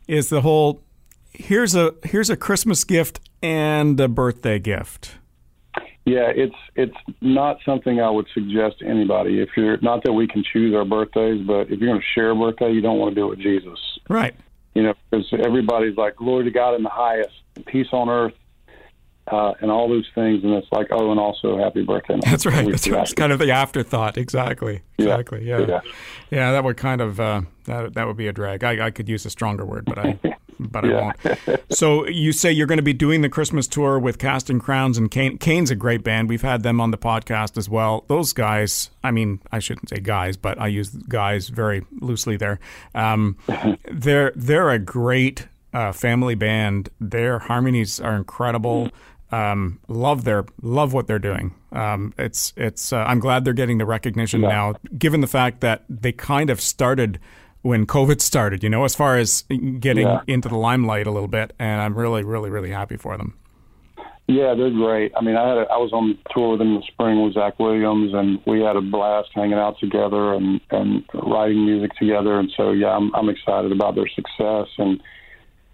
is 0.07 0.29
the 0.29 0.41
whole 0.41 0.81
here's 1.33 1.75
a 1.75 1.93
here's 2.03 2.29
a 2.29 2.37
Christmas 2.37 2.83
gift 2.83 3.19
and 3.41 3.99
a 3.99 4.07
birthday 4.07 4.59
gift. 4.59 5.15
Yeah, 6.05 6.31
it's 6.33 6.55
it's 6.75 6.95
not 7.21 7.57
something 7.63 8.01
I 8.01 8.09
would 8.09 8.27
suggest 8.33 8.79
to 8.79 8.87
anybody. 8.87 9.41
If 9.41 9.49
you're 9.55 9.77
not 9.81 10.03
that 10.05 10.13
we 10.13 10.27
can 10.27 10.43
choose 10.43 10.73
our 10.73 10.85
birthdays, 10.85 11.45
but 11.45 11.69
if 11.71 11.79
you're 11.79 11.89
going 11.89 12.01
to 12.01 12.05
share 12.15 12.31
a 12.31 12.35
birthday, 12.35 12.71
you 12.71 12.81
don't 12.81 12.97
want 12.97 13.13
to 13.13 13.15
do 13.15 13.27
it 13.27 13.29
with 13.29 13.39
Jesus. 13.39 13.79
Right. 14.09 14.33
You 14.73 14.83
know, 14.83 14.93
because 15.09 15.27
everybody's 15.33 15.97
like, 15.97 16.15
"Glory 16.15 16.45
to 16.45 16.51
God 16.51 16.75
in 16.75 16.83
the 16.83 16.89
highest, 16.89 17.33
peace 17.67 17.87
on 17.91 18.09
earth," 18.09 18.33
uh, 19.31 19.53
and 19.61 19.69
all 19.69 19.87
those 19.87 20.07
things, 20.15 20.43
and 20.43 20.53
it's 20.53 20.67
like, 20.71 20.87
oh, 20.91 21.11
and 21.11 21.19
also 21.19 21.57
happy 21.57 21.83
birthday. 21.83 22.19
That's 22.25 22.45
right. 22.45 22.67
That's 22.67 22.87
right. 22.87 23.03
It's 23.03 23.13
kind 23.13 23.31
of 23.31 23.39
the 23.39 23.51
afterthought. 23.51 24.17
Exactly. 24.17 24.81
Exactly. 24.97 25.45
Yeah. 25.45 25.59
Yeah. 25.59 25.81
yeah 26.31 26.51
that 26.53 26.63
would 26.63 26.77
kind 26.77 27.01
of 27.01 27.19
uh, 27.19 27.41
that 27.65 27.93
that 27.93 28.07
would 28.07 28.17
be 28.17 28.27
a 28.27 28.33
drag. 28.33 28.63
I, 28.63 28.87
I 28.87 28.91
could 28.91 29.07
use 29.07 29.25
a 29.25 29.29
stronger 29.29 29.65
word, 29.65 29.85
but 29.85 29.99
I 29.99 30.19
but 30.59 30.85
I 30.85 30.89
won't. 30.89 31.61
so 31.71 32.05
you 32.07 32.31
say 32.31 32.51
you're 32.51 32.67
going 32.67 32.77
to 32.77 32.83
be 32.83 32.93
doing 32.93 33.21
the 33.21 33.29
Christmas 33.29 33.67
tour 33.67 33.97
with 33.97 34.19
Casting 34.19 34.59
Crowns 34.59 34.97
and 34.97 35.09
Cain. 35.09 35.37
Cain's 35.37 35.71
a 35.71 35.75
great 35.75 36.03
band. 36.03 36.29
We've 36.29 36.41
had 36.41 36.63
them 36.63 36.81
on 36.81 36.91
the 36.91 36.97
podcast 36.97 37.57
as 37.57 37.69
well. 37.69 38.03
Those 38.07 38.33
guys. 38.33 38.89
I 39.03 39.11
mean, 39.11 39.41
I 39.51 39.59
shouldn't 39.59 39.89
say 39.89 39.99
guys, 39.99 40.37
but 40.37 40.59
I 40.59 40.67
use 40.67 40.89
guys 40.89 41.49
very 41.49 41.85
loosely 41.99 42.37
there. 42.37 42.59
Um, 42.93 43.37
they're 43.91 44.33
they're 44.35 44.69
a 44.69 44.79
great 44.79 45.47
uh, 45.73 45.91
family 45.91 46.35
band. 46.35 46.89
Their 46.99 47.39
harmonies 47.39 47.99
are 47.99 48.15
incredible. 48.15 48.89
Um, 49.31 49.79
love 49.87 50.23
their 50.23 50.45
love 50.61 50.93
what 50.93 51.07
they're 51.07 51.19
doing. 51.19 51.53
Um, 51.71 52.13
it's 52.17 52.53
it's. 52.57 52.91
Uh, 52.91 53.03
I'm 53.07 53.19
glad 53.19 53.45
they're 53.45 53.53
getting 53.53 53.77
the 53.77 53.85
recognition 53.85 54.41
yeah. 54.41 54.49
now, 54.49 54.73
given 54.97 55.21
the 55.21 55.27
fact 55.27 55.61
that 55.61 55.83
they 55.87 56.11
kind 56.11 56.49
of 56.49 56.59
started 56.59 57.19
when 57.61 57.85
COVID 57.85 58.21
started. 58.21 58.63
You 58.63 58.69
know, 58.69 58.85
as 58.85 58.95
far 58.95 59.17
as 59.17 59.43
getting 59.79 60.07
yeah. 60.07 60.21
into 60.27 60.49
the 60.49 60.57
limelight 60.57 61.07
a 61.07 61.11
little 61.11 61.27
bit, 61.27 61.53
and 61.59 61.81
I'm 61.81 61.95
really, 61.95 62.23
really, 62.23 62.49
really 62.49 62.71
happy 62.71 62.97
for 62.97 63.17
them. 63.17 63.35
Yeah, 64.29 64.53
they're 64.53 64.69
great. 64.69 65.11
I 65.17 65.21
mean, 65.21 65.35
I 65.35 65.47
had 65.49 65.57
a, 65.57 65.61
I 65.71 65.77
was 65.77 65.91
on 65.91 66.15
tour 66.29 66.51
with 66.51 66.59
them 66.59 66.75
in 66.75 66.75
the 66.75 66.85
spring 66.85 67.23
with 67.23 67.33
Zach 67.33 67.57
Williams, 67.57 68.13
and 68.13 68.39
we 68.45 68.61
had 68.61 68.75
a 68.75 68.81
blast 68.81 69.29
hanging 69.33 69.57
out 69.57 69.79
together 69.79 70.35
and 70.35 70.61
and 70.69 71.03
writing 71.15 71.65
music 71.65 71.97
together. 71.97 72.37
And 72.39 72.51
so, 72.55 72.69
yeah, 72.69 72.89
I'm 72.89 73.13
I'm 73.15 73.27
excited 73.27 73.71
about 73.71 73.95
their 73.95 74.07
success, 74.07 74.67
and 74.77 75.01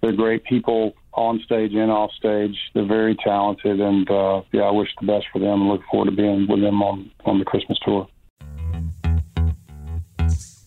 they're 0.02 0.15
great 0.15 0.45
people 0.45 0.93
on 1.12 1.41
stage 1.43 1.74
and 1.74 1.91
off 1.91 2.12
stage. 2.13 2.56
They're 2.74 2.88
very 2.88 3.15
talented, 3.15 3.82
and 3.82 4.10
uh, 4.10 4.43
yeah, 4.54 4.63
I 4.63 4.71
wish 4.71 4.88
the 5.02 5.08
best 5.08 5.26
for 5.34 5.39
them, 5.39 5.62
and 5.62 5.69
look 5.69 5.82
forward 5.91 6.10
to 6.10 6.15
being 6.15 6.48
with 6.48 6.62
them 6.62 6.82
on 6.82 7.12
on 7.26 7.39
the 7.39 7.45
Christmas 7.45 7.78
tour. 7.84 8.08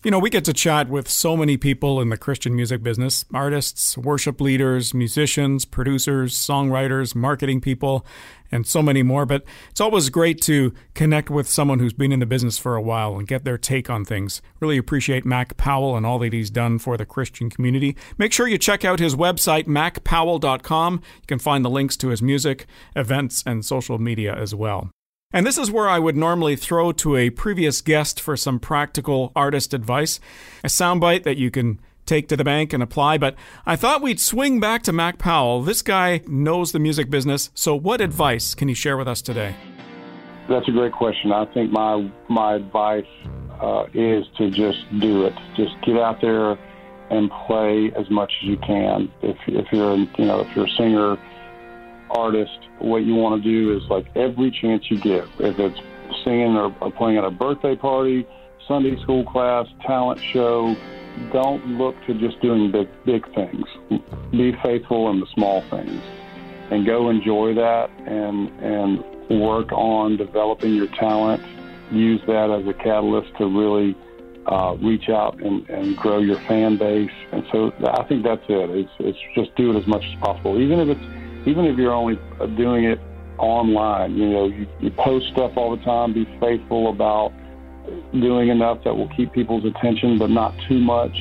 You 0.08 0.12
know, 0.12 0.20
we 0.20 0.30
get 0.30 0.46
to 0.46 0.54
chat 0.54 0.88
with 0.88 1.06
so 1.06 1.36
many 1.36 1.58
people 1.58 2.00
in 2.00 2.08
the 2.08 2.16
Christian 2.16 2.56
music 2.56 2.82
business 2.82 3.26
artists, 3.34 3.94
worship 3.98 4.40
leaders, 4.40 4.94
musicians, 4.94 5.66
producers, 5.66 6.34
songwriters, 6.34 7.14
marketing 7.14 7.60
people, 7.60 8.06
and 8.50 8.66
so 8.66 8.80
many 8.80 9.02
more. 9.02 9.26
But 9.26 9.44
it's 9.68 9.82
always 9.82 10.08
great 10.08 10.40
to 10.44 10.72
connect 10.94 11.28
with 11.28 11.46
someone 11.46 11.78
who's 11.78 11.92
been 11.92 12.10
in 12.10 12.20
the 12.20 12.24
business 12.24 12.56
for 12.56 12.74
a 12.74 12.80
while 12.80 13.18
and 13.18 13.28
get 13.28 13.44
their 13.44 13.58
take 13.58 13.90
on 13.90 14.06
things. 14.06 14.40
Really 14.60 14.78
appreciate 14.78 15.26
Mac 15.26 15.58
Powell 15.58 15.94
and 15.94 16.06
all 16.06 16.18
that 16.20 16.32
he's 16.32 16.48
done 16.48 16.78
for 16.78 16.96
the 16.96 17.04
Christian 17.04 17.50
community. 17.50 17.94
Make 18.16 18.32
sure 18.32 18.48
you 18.48 18.56
check 18.56 18.86
out 18.86 19.00
his 19.00 19.14
website, 19.14 19.66
macpowell.com. 19.66 20.94
You 20.94 21.26
can 21.26 21.38
find 21.38 21.62
the 21.62 21.68
links 21.68 21.98
to 21.98 22.08
his 22.08 22.22
music, 22.22 22.64
events, 22.96 23.42
and 23.44 23.62
social 23.62 23.98
media 23.98 24.34
as 24.34 24.54
well. 24.54 24.90
And 25.30 25.46
this 25.46 25.58
is 25.58 25.70
where 25.70 25.90
I 25.90 25.98
would 25.98 26.16
normally 26.16 26.56
throw 26.56 26.90
to 26.92 27.16
a 27.16 27.28
previous 27.28 27.82
guest 27.82 28.18
for 28.18 28.34
some 28.34 28.58
practical 28.58 29.30
artist 29.36 29.74
advice, 29.74 30.20
a 30.64 30.68
soundbite 30.68 31.24
that 31.24 31.36
you 31.36 31.50
can 31.50 31.80
take 32.06 32.28
to 32.28 32.36
the 32.36 32.44
bank 32.44 32.72
and 32.72 32.82
apply. 32.82 33.18
But 33.18 33.34
I 33.66 33.76
thought 33.76 34.00
we'd 34.00 34.20
swing 34.20 34.58
back 34.58 34.82
to 34.84 34.92
Mac 34.92 35.18
Powell. 35.18 35.60
This 35.60 35.82
guy 35.82 36.22
knows 36.26 36.72
the 36.72 36.78
music 36.78 37.10
business. 37.10 37.50
So, 37.52 37.76
what 37.76 38.00
advice 38.00 38.54
can 38.54 38.68
he 38.68 38.74
share 38.74 38.96
with 38.96 39.06
us 39.06 39.20
today? 39.20 39.54
That's 40.48 40.66
a 40.66 40.72
great 40.72 40.94
question. 40.94 41.30
I 41.30 41.44
think 41.52 41.72
my 41.72 42.10
my 42.30 42.54
advice 42.54 43.04
uh, 43.60 43.84
is 43.92 44.24
to 44.38 44.50
just 44.50 44.78
do 44.98 45.26
it. 45.26 45.34
Just 45.58 45.74
get 45.84 45.98
out 45.98 46.22
there 46.22 46.52
and 47.10 47.30
play 47.46 47.92
as 47.94 48.08
much 48.08 48.32
as 48.40 48.48
you 48.48 48.56
can. 48.56 49.12
If 49.20 49.36
if 49.46 49.66
you're 49.72 49.94
you 49.94 50.24
know 50.24 50.40
if 50.40 50.56
you're 50.56 50.64
a 50.64 50.70
singer 50.70 51.18
artist, 52.10 52.58
what 52.78 52.98
you 52.98 53.14
want 53.14 53.42
to 53.42 53.48
do 53.48 53.76
is 53.76 53.82
like 53.88 54.06
every 54.16 54.50
chance 54.50 54.90
you 54.90 54.98
get, 54.98 55.24
if 55.38 55.58
it's 55.58 55.78
singing 56.24 56.56
or, 56.56 56.70
playing 56.92 57.18
at 57.18 57.24
a 57.24 57.30
birthday 57.30 57.76
party, 57.76 58.26
Sunday 58.66 59.00
school 59.02 59.24
class, 59.24 59.66
talent 59.86 60.20
show, 60.20 60.76
don't 61.32 61.64
look 61.78 61.94
to 62.06 62.14
just 62.14 62.40
doing 62.40 62.70
big 62.70 62.88
big 63.04 63.24
things. 63.34 63.64
Be 64.30 64.52
faithful 64.62 65.10
in 65.10 65.20
the 65.20 65.26
small 65.34 65.62
things, 65.70 66.02
and 66.70 66.86
go 66.86 67.10
enjoy 67.10 67.54
that 67.54 67.90
and 68.06 68.48
and 68.60 69.40
work 69.40 69.72
on 69.72 70.16
developing 70.16 70.74
your 70.74 70.86
talent. 70.88 71.42
Use 71.90 72.20
that 72.26 72.50
as 72.50 72.66
a 72.66 72.74
catalyst 72.74 73.36
to 73.38 73.46
really 73.46 73.96
uh, 74.46 74.76
reach 74.80 75.08
out 75.08 75.40
and, 75.42 75.68
and 75.68 75.96
grow 75.96 76.18
your 76.18 76.38
fan 76.40 76.76
base. 76.76 77.10
And 77.32 77.44
so 77.52 77.72
I 77.84 78.04
think 78.04 78.24
that's 78.24 78.44
it. 78.48 78.70
It's, 78.70 78.90
it's 78.98 79.18
just 79.34 79.54
do 79.56 79.74
it 79.74 79.78
as 79.78 79.86
much 79.86 80.04
as 80.04 80.14
possible, 80.20 80.60
even 80.60 80.80
if 80.80 80.96
it's 80.96 81.17
even 81.48 81.64
if 81.64 81.78
you're 81.78 81.92
only 81.92 82.18
doing 82.56 82.84
it 82.84 83.00
online, 83.38 84.16
you 84.16 84.28
know, 84.28 84.46
you, 84.46 84.66
you 84.80 84.90
post 84.90 85.28
stuff 85.32 85.52
all 85.56 85.74
the 85.74 85.82
time, 85.82 86.12
be 86.12 86.26
faithful 86.40 86.90
about 86.90 87.32
doing 88.12 88.48
enough 88.48 88.84
that 88.84 88.94
will 88.94 89.08
keep 89.16 89.32
people's 89.32 89.64
attention, 89.64 90.18
but 90.18 90.28
not 90.28 90.54
too 90.68 90.78
much. 90.78 91.16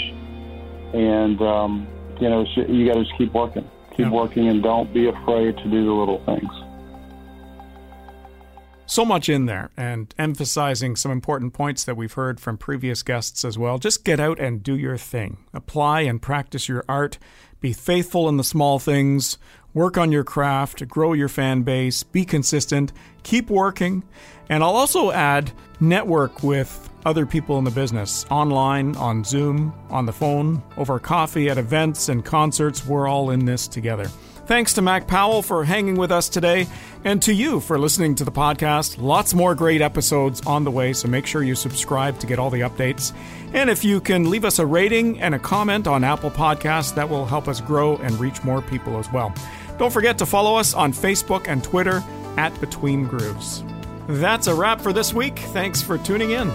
And, 0.94 1.42
um, 1.42 1.88
you 2.20 2.30
know, 2.30 2.46
you 2.56 2.86
got 2.88 2.96
to 2.96 3.04
just 3.04 3.18
keep 3.18 3.34
working. 3.34 3.70
Keep 3.92 4.00
yeah. 4.00 4.10
working 4.10 4.48
and 4.48 4.62
don't 4.62 4.94
be 4.94 5.08
afraid 5.08 5.58
to 5.58 5.64
do 5.64 5.86
the 5.86 5.92
little 5.92 6.24
things. 6.26 6.52
So 8.90 9.04
much 9.04 9.28
in 9.30 9.46
there, 9.46 9.70
and 9.76 10.14
emphasizing 10.18 10.96
some 10.96 11.12
important 11.12 11.54
points 11.54 11.84
that 11.84 11.98
we've 11.98 12.14
heard 12.14 12.40
from 12.40 12.58
previous 12.58 13.04
guests 13.04 13.44
as 13.44 13.58
well. 13.58 13.78
Just 13.78 14.06
get 14.06 14.20
out 14.20 14.40
and 14.40 14.64
do 14.64 14.78
your 14.78 14.98
thing. 14.98 15.38
Apply 15.54 16.02
and 16.02 16.22
practice 16.22 16.70
your 16.70 16.86
art. 16.88 17.18
Be 17.60 17.74
faithful 17.74 18.30
in 18.30 18.38
the 18.38 18.44
small 18.44 18.80
things 18.80 19.38
work 19.78 19.96
on 19.96 20.12
your 20.12 20.24
craft, 20.24 20.88
grow 20.88 21.14
your 21.14 21.30
fan 21.30 21.62
base, 21.62 22.02
be 22.02 22.26
consistent, 22.26 22.92
keep 23.22 23.50
working. 23.50 24.04
And 24.50 24.64
I'll 24.64 24.76
also 24.76 25.12
add 25.12 25.52
network 25.80 26.42
with 26.42 26.90
other 27.06 27.28
people 27.28 27.60
in 27.60 27.64
the 27.64 27.72
business 27.72 28.26
online, 28.32 28.96
on 28.96 29.24
Zoom, 29.24 29.72
on 29.92 30.08
the 30.08 30.12
phone, 30.12 30.64
over 30.78 31.00
coffee, 31.00 31.50
at 31.50 31.60
events 31.60 32.10
and 32.10 32.26
concerts. 32.26 32.86
We're 32.86 33.08
all 33.08 33.30
in 33.30 33.46
this 33.46 33.68
together. 33.68 34.10
Thanks 34.48 34.74
to 34.76 34.82
Mac 34.82 35.08
Powell 35.08 35.42
for 35.42 35.66
hanging 35.66 35.98
with 35.98 36.10
us 36.10 36.30
today, 36.30 36.68
and 37.04 37.22
to 37.24 37.34
you 37.34 37.60
for 37.60 37.78
listening 37.78 38.16
to 38.16 38.24
the 38.24 38.32
podcast. 38.32 38.98
Lots 38.98 39.34
more 39.34 39.54
great 39.54 39.82
episodes 39.82 40.42
on 40.48 40.64
the 40.64 40.72
way, 40.72 40.94
so 40.94 41.10
make 41.10 41.26
sure 41.26 41.44
you 41.44 41.54
subscribe 41.54 42.18
to 42.20 42.28
get 42.28 42.40
all 42.40 42.50
the 42.50 42.62
updates. 42.62 43.12
And 43.54 43.70
if 43.70 43.84
you 43.84 44.00
can 44.00 44.30
leave 44.30 44.46
us 44.46 44.58
a 44.58 44.66
rating 44.66 45.20
and 45.20 45.36
a 45.36 45.40
comment 45.40 45.86
on 45.86 46.06
Apple 46.06 46.32
Podcasts, 46.32 46.96
that 46.96 47.10
will 47.10 47.26
help 47.26 47.50
us 47.50 47.60
grow 47.60 47.98
and 47.98 48.18
reach 48.22 48.42
more 48.46 48.62
people 48.62 48.98
as 48.98 49.12
well. 49.12 49.34
Don't 49.78 49.92
forget 49.92 50.18
to 50.20 50.26
follow 50.26 50.56
us 50.56 50.74
on 50.74 50.94
Facebook 50.94 51.50
and 51.50 51.62
Twitter 51.62 52.02
at 52.38 52.58
Between 52.62 53.06
Grooves. 53.06 53.66
That's 54.08 54.48
a 54.48 54.56
wrap 54.56 54.80
for 54.80 54.94
this 54.94 55.14
week. 55.14 55.40
Thanks 55.40 55.82
for 55.82 55.98
tuning 55.98 56.32
in. 56.32 56.50